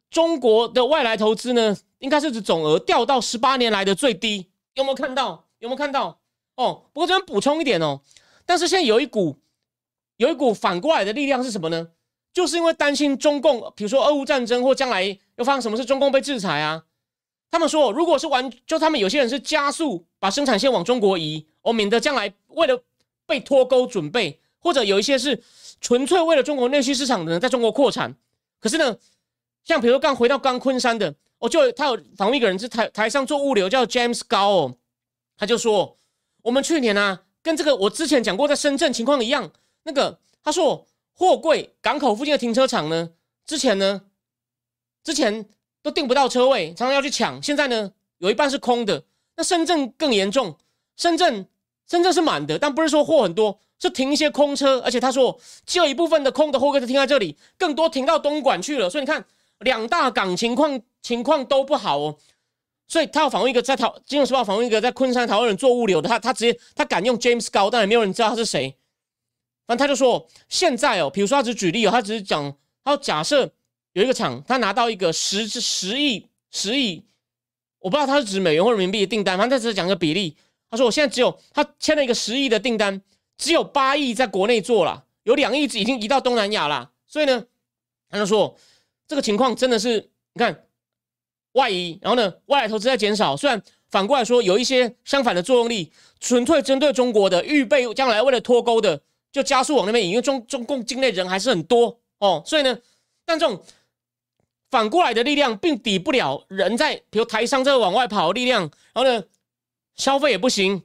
[0.08, 5.44] 中国的外来投资呢，应该是指总额掉到十八年来的最低，有没有看到？
[5.58, 6.20] 有没有看到？
[6.54, 8.00] 哦，不过这边补充一点哦，
[8.46, 9.36] 但是现在有一股
[10.16, 11.88] 有一股反过来的力量是什么呢？
[12.32, 15.04] 就是因为担心中共，比如说俄乌战争或将来
[15.36, 16.84] 又发生什么事，中共被制裁啊。
[17.50, 22.82] 他们说，如果是完，就他们有些人是加速把生产线往中国移，哦，免得将来为了
[23.26, 25.42] 被脱钩准备，或者有一些是
[25.80, 28.14] 纯粹为了中国内需市场的人在中国扩产，
[28.60, 28.96] 可是呢？
[29.64, 34.76] 像比如说刚回到刚昆山的，哦就他有访问一个人是台台上做物流叫 James 高哦，
[35.36, 35.96] 他就说
[36.42, 39.48] 我们去年呢跟这个我之前讲过在深圳情况一样，
[39.84, 43.10] 那个他说货柜港口附近的停车场呢，
[43.46, 44.02] 之前呢
[45.04, 45.46] 之前
[45.80, 49.04] 都订不到车位，常常要去抢，现在呢有一半是空的。
[49.36, 50.56] 那深圳更严重，
[50.96, 51.46] 深圳
[51.86, 59.24] 深圳是满的，但不是说货很多，是停一些空车，而且他说只有一部分的空的货柜是停在这里，更多停到东莞去了，所以你看。
[59.60, 62.18] 两大港情况情况都不好哦，
[62.88, 68.76] 所以他要访问一个在讨《金融时报》访问一个在昆山台湾人做物流的，他他直接他敢用 James 高，但也没有人知道他是谁。
[69.66, 73.52] 反正他就说现在哦，比如说他只举例哦，他只是讲，他假设
[73.92, 77.04] 有一个厂，他拿到一个十十亿十亿，
[77.80, 80.36] 我不知道他是指美元或人民币的订单，反正他只是讲个比例。
[80.70, 83.02] 他说我现在只有他签了一个十亿的订单，
[83.36, 87.44] 只有八亿在国内做了，有两亿已经移到东南亚了，所以呢，
[88.08, 88.56] 他就说。
[89.08, 90.65] 这个情况真的是，你看
[91.56, 93.36] 外移，然后呢，外来投资在减少。
[93.36, 95.90] 虽然反过来说，有一些相反的作用力，
[96.20, 99.00] 纯粹针对中国的，预备将来为了脱钩的，
[99.32, 100.10] 就加速往那边引。
[100.10, 102.78] 因为中中共境内人还是很多哦，所以呢，
[103.24, 103.62] 但这种
[104.70, 108.62] 反过来的力量并抵不了人在，比如台商在往外跑的力量。
[108.92, 109.24] 然后呢，
[109.94, 110.82] 消费也不行。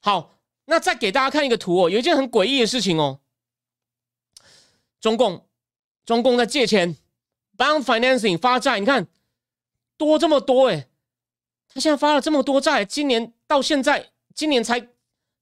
[0.00, 3.20] 好，那再给大家看一个图哦，有一件很诡异的事情哦，
[5.00, 5.46] 中共
[6.06, 6.96] 中共在借钱。
[7.56, 9.06] Bond financing 发债，你看
[10.04, 10.86] 多这么多哎，
[11.72, 14.88] 他现在发了这么多债，今年到现在，今年才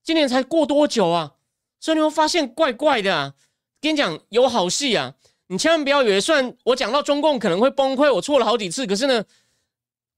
[0.03, 1.33] 今年才过多久啊？
[1.79, 3.33] 所以你会发现怪怪的啊。
[3.81, 5.13] 跟你讲有好戏啊，
[5.47, 9.25] 你千万不要以为，虽然我讲到中共可能会崩溃，我错了好几次，可是呢，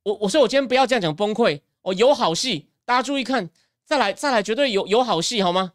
[0.03, 3.49] 我我说我今天不要这样讲崩溃，哦，有好戏，大家注意看，
[3.83, 5.73] 再来再来，绝对有有好戏，好吗？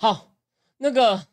[0.00, 0.32] 好，
[0.76, 1.26] 那个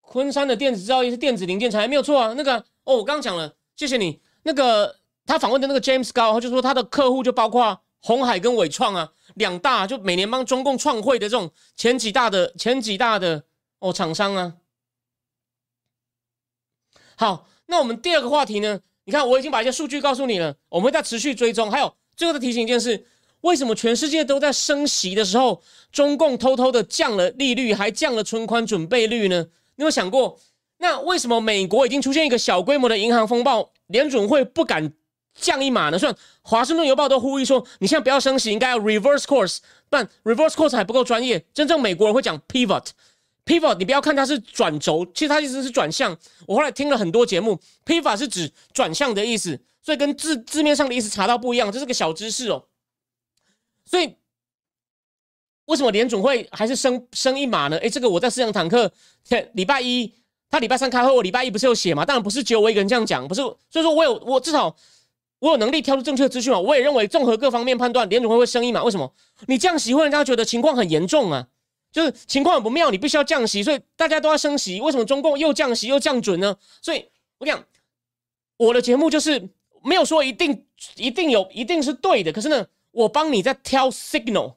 [0.00, 2.32] 昆山的电子制造业是电子零件产业，没有错啊。
[2.32, 4.22] 那个哦，我刚刚讲了，谢谢你。
[4.44, 13.44] 那个他访问的那个 James 高，就说他的客户就包括红海跟伟创啊，两大就每年帮中共创汇的这种前几大的前几大的
[13.80, 14.54] 哦厂商啊。
[17.16, 18.80] 好，那我们第二个话题呢？
[19.04, 21.70] 你看我已经把一些数据告诉你了，我们会再持续追踪。
[21.70, 23.06] 还有最后的提醒一件事。
[23.42, 25.62] 为什么全世界都在升息的时候，
[25.92, 29.46] 中共偷偷的降了利率，还降了存款准备率呢？
[29.76, 30.38] 你有想过，
[30.78, 34.92] 那为什么美国已经出现一个小规模的银行风暴，联准会不敢
[35.34, 35.98] 降一码呢？
[35.98, 39.58] 虽然华盛顿邮报都呼吁说，你现在不要升息，应该要 reverse course，
[39.88, 41.44] 但 reverse course 还不够专业。
[41.52, 46.16] 真正美国人会讲 pivot，pivot，你不要看它是转轴，其实它意思是转向。
[46.46, 52.64] 我后来听了很多节目，pivot 是指转向的意思，所以跟字字面上的意思查到不一样，这是个小知识哦。
[53.86, 54.16] 所以，
[55.66, 57.78] 为什么联总会还是升升一码呢？
[57.78, 58.92] 哎，这个我在思想坦克
[59.54, 60.12] 礼拜一，
[60.48, 62.04] 他礼拜三开会，我礼拜一不是有写嘛？
[62.04, 63.40] 当然不是只有我一个人这样讲，不是。
[63.40, 64.76] 所以说我有我至少
[65.38, 66.58] 我有能力挑出正确的资讯嘛。
[66.58, 68.82] 我也认为综合各方面判断，联总会会升一码。
[68.84, 69.12] 为什么？
[69.46, 71.46] 你降息会让大家觉得情况很严重啊，
[71.92, 74.80] 就是情况很不妙，你必须要降息，所以大家都要升息。
[74.80, 76.56] 为什么中共又降息又降准呢？
[76.82, 77.08] 所以
[77.38, 77.64] 我讲
[78.56, 79.48] 我的节目就是
[79.82, 80.64] 没有说一定
[80.96, 82.66] 一定有一定是对的，可是呢。
[82.96, 84.54] 我帮你在挑 signal，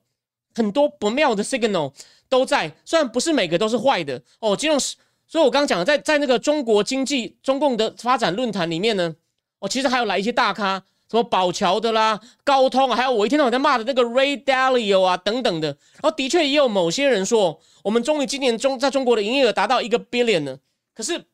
[0.55, 1.93] 很多不妙的 signal
[2.29, 4.55] 都在，虽然不是每个都是坏的哦。
[4.55, 4.95] 金融，所
[5.33, 9.13] 以我刚刚讲的在在那个中国经济中共的发展论坛里面呢，
[9.59, 15.67] 哦，其实还有来一些大咖，什么宝桥的啦、高通，还有我一天到晚在骂的那个 Ray Dalio 啊等等的。
[16.01, 20.59] 然后的确也有某些人说，我们终于今年中在中国的营业额达到一个 billion 了，
[20.93, 21.25] 可是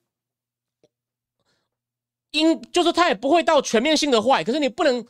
[2.31, 5.05] 因就是它也不会到全面性的坏，可是你不能。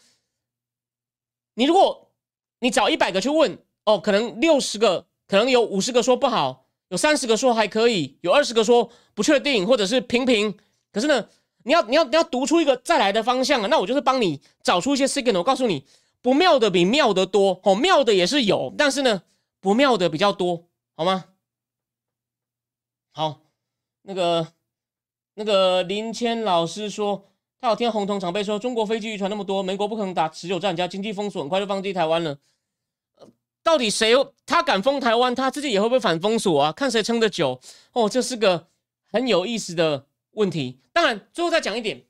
[1.55, 2.11] 你如果，
[2.59, 10.57] 你找一百个去问，哦，可能六十个，可能有五十个说不好，有三十个说还可以，有二十个说不确定，或者是平平。
[10.91, 11.27] 可是呢，
[11.63, 15.85] 你要你要你要读出一个再来的方向啊，那我就是帮你找出一些 signal，我告诉你，
[16.21, 19.23] 不妙的比妙的多，哦，妙的也是有，但是呢，
[19.59, 21.25] 不妙的比较多，好吗？
[23.11, 23.41] 好，
[24.01, 24.47] 那个
[25.35, 27.29] 那个林谦老师说。
[27.65, 32.37] 他有听红通常被说，中国飞机渔船那么多，美国不可能打持久战，加经济封锁，很快就放弃台湾了。
[33.63, 34.13] 到底谁
[34.45, 36.71] 他敢封台湾，他自己也会不会反封锁啊？
[36.71, 37.59] 看谁撑得久
[37.93, 38.67] 哦，这是个
[39.11, 40.77] 很有意思的问题。
[40.93, 42.03] 当然，最后再讲一点，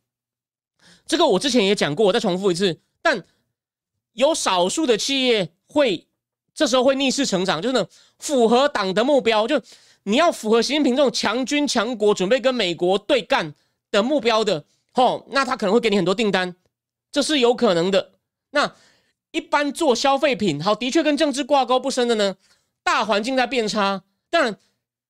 [1.08, 2.78] 这个我之前也讲过，我再重复一次。
[3.02, 3.24] 但
[4.12, 6.06] 有少数的企业会
[6.54, 7.88] 这时候会逆势成长，就是呢，
[8.20, 9.62] 符合党的目标，就
[10.04, 13.54] 你要符合习近平这种强军强国，准备跟美国对干
[13.90, 14.66] 的目标的。
[14.96, 16.56] 哦，那他可能会给你很多订单，
[17.12, 18.14] 这是有可能的。
[18.52, 18.74] 那
[19.32, 22.38] 一般做消费品，好，的确跟政治挂钩不深的呢。
[22.84, 24.58] 大环境在变差，当然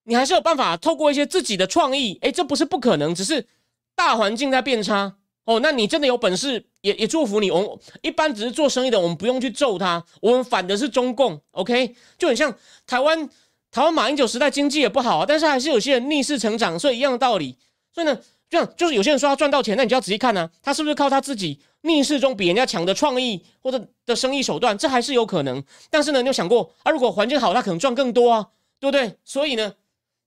[0.06, 3.46] 你还是有办法透过一些自己的创意，哎，这不是不可能，只是
[3.94, 5.18] 大环境在变差。
[5.44, 7.52] 哦，那你真的有本事，也也祝福你。
[7.52, 7.70] 我们
[8.02, 11.40] 一般只是做生意的，我们不用去揍他，我们反的是中共。
[11.52, 12.52] OK，就很像
[12.88, 13.30] 台湾，
[13.70, 17.56] 台湾马英九时代经济也不好啊，但是还是有些人逆势成长，所以一样的道理。
[17.94, 18.20] 所以呢。
[18.50, 25.64] 这样就是有些人说他赚到钱，那你就要仔细看呢，他是不是靠他自己逆势中比人家强的创意或者的生意手段，这还是有可能。
[25.90, 26.92] 但是呢，你有想过啊？
[26.92, 28.48] 如果环境好，他可能赚更多啊，
[28.80, 29.18] 对不对？
[29.24, 29.74] 所以呢，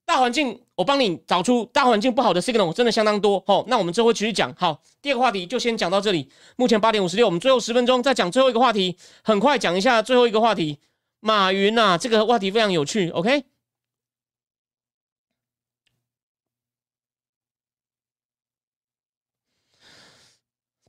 [0.04, 3.42] 大环境我帮你找出大环境不好的 signal 真的相当多。
[3.46, 4.52] 好，那我们之后继续讲。
[4.56, 6.28] 好，第二个话题就先讲到这里。
[6.56, 10.78] 目前八点五十六，我们最后十分钟再讲最后一个话题，很快讲一下最后一个话题。
[11.20, 13.10] 马云呐，这个话题非常有趣。
[13.10, 13.44] OK。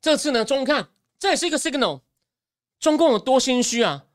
[0.01, 0.89] 这次呢，中共看
[1.19, 2.01] 这也是一个 signal，
[2.79, 4.05] 中共有多心虚啊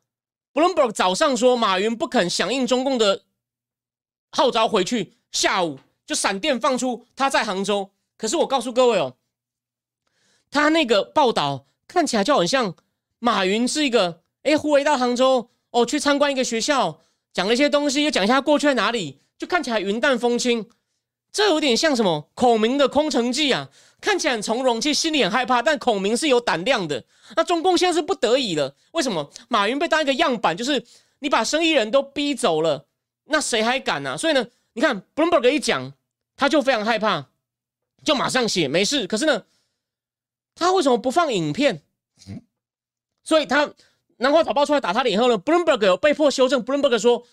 [0.52, 3.24] ？Bloomberg 早上说马云不肯响应中共的
[4.30, 7.90] 号召回去，下午就闪电放出他在杭州。
[8.16, 9.16] 可是我告诉各位哦，
[10.50, 12.74] 他那个报道看起来就很像
[13.18, 17.00] 马云是一个哎，忽然到杭州哦，去参观一个学校，
[17.32, 20.70] 讲了一些东西，又讲一下过去在哪里，就看起来云淡风轻。
[21.32, 23.68] 这有点像什么孔明的空城计啊？
[24.04, 25.62] 看起来很从容，其实心里很害怕。
[25.62, 27.02] 但孔明是有胆量的。
[27.34, 28.76] 那中共现在是不得已了。
[28.92, 29.30] 为什么？
[29.48, 30.84] 马云被当一个样板，就是
[31.20, 32.84] 你把生意人都逼走了，
[33.24, 34.18] 那谁还敢呢？
[34.18, 35.94] 所以呢，你看 Bloomberg 一讲，
[36.36, 37.28] 他就非常害怕，
[38.04, 39.06] 就马上写没事。
[39.06, 39.44] 可是呢，
[40.54, 41.80] 他为什么不放影片？
[43.24, 43.72] 所以他
[44.18, 46.62] 南华早报出来打他脸后呢，Bloomberg 有被迫修正。
[46.62, 47.26] Bloomberg 说。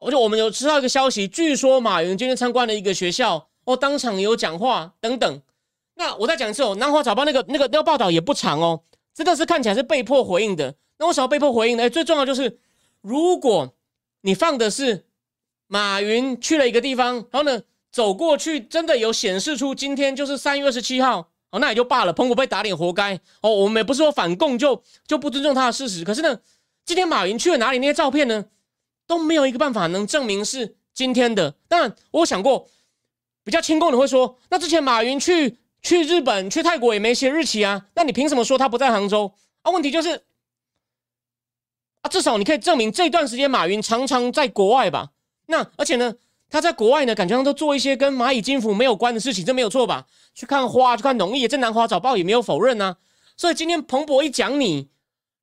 [0.00, 5.42] 而且我们有知道一个消息，据说马云今天参观了一个学校，哦，当场有讲话等等。
[5.98, 10.76] 那我再讲一次哦，南华早报那个那个那个报道也不长哦，真的是看起来是被迫回应的。
[10.98, 11.82] 那为什么被迫回应呢？
[11.82, 12.58] 哎，最重要就是，
[13.02, 13.74] 如果
[14.22, 15.04] 你放的是
[15.66, 17.60] 马云去了一个地方，然后呢
[17.92, 23.50] 走过去，真的有显示出今天就是三月二十七号，哦，那也就罢了，彭博被打脸活该哦。
[23.50, 26.38] 我们也不是说反共就就不尊重他的事实，可是呢，
[26.86, 27.78] 今天马云去了哪里？
[27.78, 28.46] 那些照片呢？
[29.08, 31.54] 都没有一个办法能证明是今天的。
[31.66, 32.68] 当然，我想过
[33.42, 39.70] 比较轻功的会说，那之前马云去去日本、去泰国也没写日期啊，那你凭什么说他不在杭州啊？
[39.70, 40.22] 问题就是
[42.02, 45.10] 啊，至少你可以证明这段时间马云常常在国外吧？
[45.46, 46.14] 那而且呢，
[46.50, 50.06] 他在国外呢，感觉上都做一些跟蚂蚁金服没有关的事情，这没有错吧？
[50.34, 52.96] 去看花，去看农业，这南华早报也没有否认呢。
[53.36, 54.88] 所以今天彭博一讲你。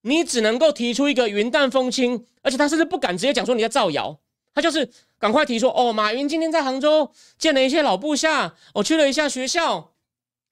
[0.08, 4.20] 你只能够提出一个云淡风轻，而且他甚至不敢直接讲说你在造谣，
[4.54, 9.94] 他就是赶快提说哦，马云今天在杭州见了一些老部下，我去了一下学校，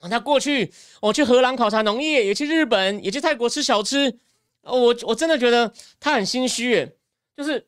[0.04, 4.20] 啊，他过去我去荷兰考察农业，也去日本，也去泰国吃小吃，
[4.62, 6.92] 我我真的觉得他很心虚，
[7.38, 7.68] 就是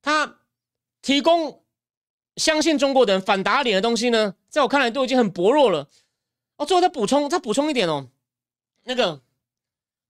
[0.00, 0.38] 他
[1.02, 1.62] 提供
[2.36, 5.88] 相信中国的人反打脸的东西呢，在我看来都已经很薄弱了。
[6.56, 8.08] 哦，最后再补充再补充一点哦，
[8.84, 9.20] 那个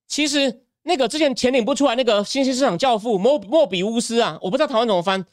[0.06, 0.60] 其实。
[0.84, 5.24] 那个之前前领不出来那个新兴市场教父莫莫比乌斯啊，我不知道台湾怎么翻。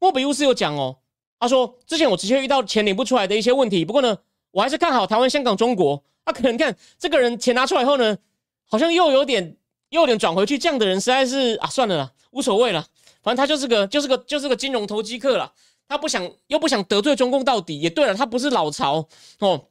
[0.00, 0.98] 莫比乌斯有讲哦，
[1.38, 4.18] 他说之前我直接遇到钱领不出来的一些问题，不过呢，
[4.58, 6.02] 我还是看好台湾、香港、中国。
[6.24, 8.18] 他可能看这个人钱拿出来以后呢，
[8.66, 9.56] 好像又有点
[9.90, 12.84] 又有点转回去，这样的人实在是啊，算了啦，无所谓了，
[13.22, 15.52] 反正他就是个就是个就是个金融投机客了。
[15.86, 19.06] 他不想又不想得罪中共到底，也对了，他不是老巢
[19.38, 19.68] 哦。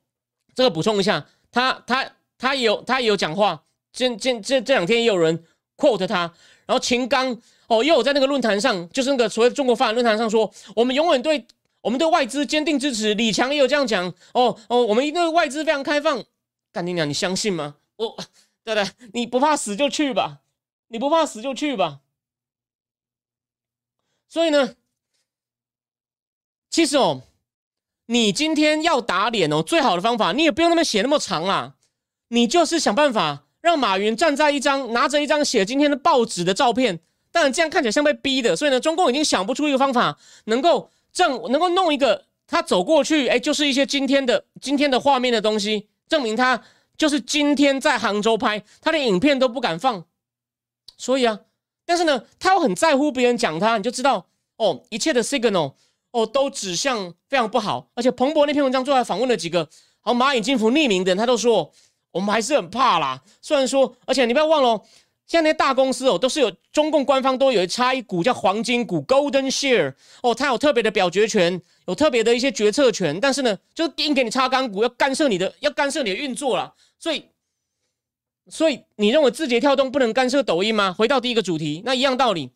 [0.55, 3.61] 这个补充一下，他他他也有他也有讲话。
[3.91, 5.43] 这这这这两天也有人
[5.75, 6.21] quote 他，
[6.65, 11.45] 然后秦刚哦，又有在那个论坛上，就是那个所谓中国发展论坛上说，我们永远对
[11.87, 13.13] 我们对外资坚定支持。
[13.13, 16.21] 李强也有这样讲，哦哦，我们对外资非常开放。
[16.73, 17.77] 干你娘，你相信吗？
[17.95, 18.13] 我
[18.65, 19.09] 对不对？
[19.13, 20.41] 你不怕死就去吧，
[20.89, 22.01] 你不怕死就去吧。
[24.27, 24.75] 所以呢，
[26.69, 27.21] 其实哦，
[28.07, 31.75] 你今天要打脸哦，最好的方法，你也不用那么写那么长啦，
[32.27, 36.99] 你就是想办法让马云站在一张拿着一张写今天的报纸的照片，
[37.31, 46.63] 当然这样看起来像被逼的，所以呢，中共已经想不出一个方法能够证能够弄一个他走过去，哎，就是一些今天的今天的画面的东西，证明他
[46.95, 50.05] 就是今天在杭州拍，他的影片都不敢放，
[50.95, 51.39] 所以啊。
[51.87, 55.73] 但是呢，他又很在乎别人讲他，你就知道哦，一切的 signal
[56.11, 57.89] 哦都指向非常不好。
[57.95, 59.67] 而且彭博那篇文章最后访问了几个
[60.01, 61.71] 好蚂蚁金服匿名的人，他都说
[62.11, 63.23] 我们还是很怕啦。
[63.41, 64.83] 虽然说，而且你不要忘了，
[65.27, 73.19] 现在那些大公司哦都是有中共官方都有一差一股叫黄金股 golden share 哦，它有特别的表决权，有特别的一些决策权。
[73.19, 76.73] 但是呢，就硬给你插干股，要干涉你的，要干涉你的运作了。
[76.97, 77.25] 所以。
[78.49, 80.95] 所以你认为字节跳动不能干涉抖音吗？
[80.97, 82.49] 回到第一个主题，那一样道理。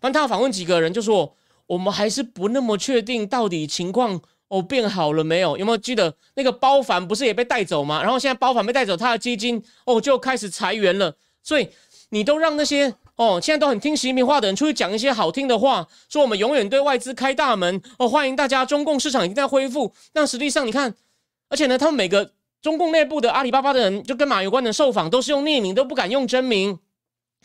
[0.00, 4.18] 反正他访问几个人，就说我们还是不那么确定到底情况
[4.48, 5.58] 哦变好了没有？
[5.58, 8.02] 有没有记得那个包凡不是也被带走吗？
[8.02, 11.14] 然后现在包凡被带走，他的基金哦就开始裁员了。
[11.42, 11.68] 所以
[12.14, 19.92] 你都让那些哦现在都很听习近平话的人出去讲一些好听的话，说我们永远对外资开大门哦，欢迎大家，中共市场已经在恢复。
[20.12, 20.94] 但实际上你看，
[21.48, 22.32] 而且呢，他们每个。
[22.62, 26.78] 中共内部的阿里巴巴的人就跟马有关的受访都是用匿名，都不敢用真名，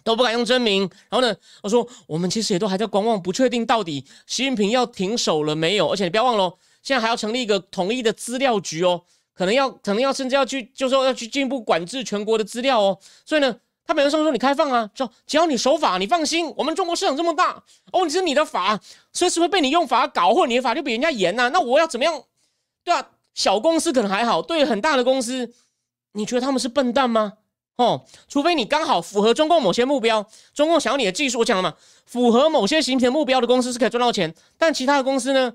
[0.02, 0.90] 都不敢用真名。
[1.10, 5.90] 然后呢，我说我们其实也都还在观望，不确定到底习近平要停手了没有。
[5.90, 9.04] 而且你不要忘了，现在还要成立一个统一的资料局哦，
[9.34, 12.98] 可能要可能要甚至要去，就说要去进一步管制全国的资料哦。
[13.26, 13.54] 所以呢，
[13.90, 18.80] 他本身说你开放啊，说只要你守法，你放心，我们中国市场这么大哦，你是你的法
[19.12, 21.50] 随时会被你用法搞，或者你的法就比人家严呐。
[21.50, 22.22] 那我要怎么样？
[22.84, 23.10] 对啊。
[23.34, 25.52] 小公司可能还好，对于很大的公司，
[26.12, 27.34] 你觉得他们是笨蛋吗？
[27.78, 30.24] 哦，除非你刚好符合中共某些目标，
[30.54, 31.76] 中共想要你的技术，我讲了嘛，
[32.06, 35.54] 符合某些形成目标的公司是可以赚到钱，但其他的公司呢，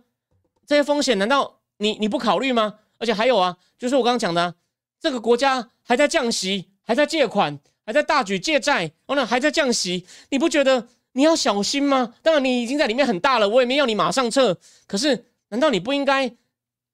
[0.66, 2.74] 这些风险难道你你不考虑吗？
[2.99, 4.55] 而且还有啊，就是我刚刚讲的，
[4.99, 12.14] 这个国家还在降息，还在借款，还在大举借债，哦，那还在降息，你不觉得你要小心吗？
[12.22, 16.37] 当然你已经在里面很大了，我也没要你马上撤，可是难道你不应该？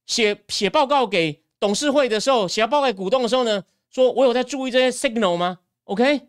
[0.07, 6.23] 写写报告给董事会的时候，写报告给股东的时候呢，说我有在注意这些 signal 吗？OK，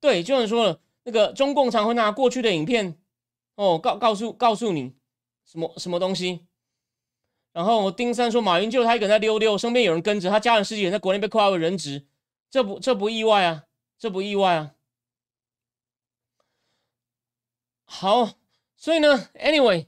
[0.00, 2.96] 对，就像说了，那个中共常会拿过去的影片
[3.56, 4.92] 哦，告告诉告诉你
[5.44, 6.46] 什么什么东西。
[7.52, 12.04] 然后丁三说，马云就他一个人在溜溜，身边有人跟着，他家人十几人在国内被扣押为人质，
[12.54, 13.64] 这不这不意外啊，
[13.98, 14.70] 这不意外啊。
[17.84, 18.34] 好，
[18.76, 19.86] 所以呢，anyway。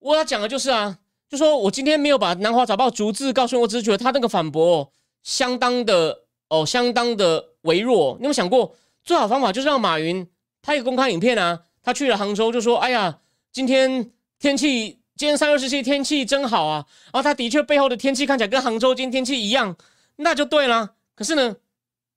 [0.00, 0.98] 我要讲的就是啊，
[1.30, 4.92] 就说我今天没有把南华早报逐字告诉我，只是觉得他那个反驳
[5.22, 8.16] 相当的哦，相当的微弱。
[8.18, 13.20] 你有没有想过，最好方法就是让马云拍一个公开影片啊，他去了杭州就说：“哎呀，
[13.50, 19.74] 今天天气，今天三月十七天气真好啊。”然后他的确背后的天气看起来跟杭州今天天气一样，
[20.16, 20.96] 那就对了。
[21.14, 21.54] 可是呢，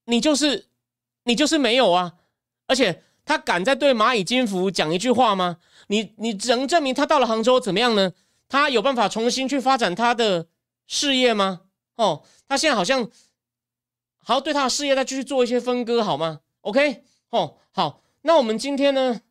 [0.05, 0.67] 你就是
[1.23, 2.13] 你就是没有啊，
[2.67, 5.57] 而且他敢在对蚂蚁金服讲一句话吗？
[5.87, 8.13] 你你只能证明他到了杭州怎么样呢？
[8.47, 10.47] 他有办法重新去发展他的
[10.87, 11.61] 事业吗？
[11.95, 13.09] 哦，他现在好像
[14.19, 19.21] 还要对他的事业再继续做一些分割，好吗？OK，哦，好，那我们今天呢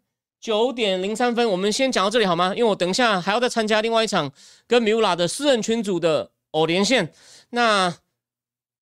[0.41, 2.53] 九点零三分，我们先讲到这里好吗？
[2.57, 4.33] 因为我等一下还要再参加另外一场
[4.67, 7.13] 跟米乌拉的私人群组的偶连线，
[7.51, 7.95] 那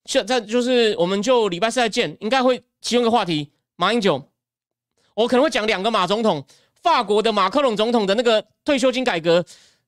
[0.05, 4.29] 现在就是我们就礼拜四再见，应该会其中一个话题马英九，
[5.15, 6.45] 我可能会讲两个马总统。
[6.83, 9.45] 法国的马克龙总统的那个退休金改革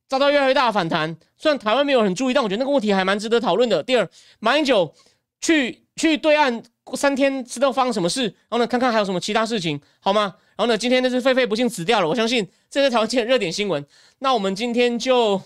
[0.06, 3.82] 遭到越来越大的反弹，虽然台湾没有很注意，但我觉得那个问题还蛮值得讨论的。
[3.82, 4.08] 第二，
[4.38, 4.94] 马英九
[5.40, 6.62] 去去对岸
[6.94, 10.36] 三天，知道发生什么事，然后呢，看看还有什么其他事情，好吗？
[10.56, 13.84] 然后呢，今天那是狒狒不幸死掉了，我相信这是台湾热点新闻。
[14.20, 15.42] 那我们今天就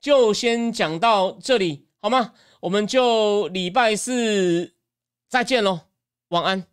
[0.00, 2.32] 就先讲到这里，好吗？
[2.60, 4.74] 我们就礼拜四
[5.28, 5.80] 再见喽，
[6.28, 6.69] 晚安。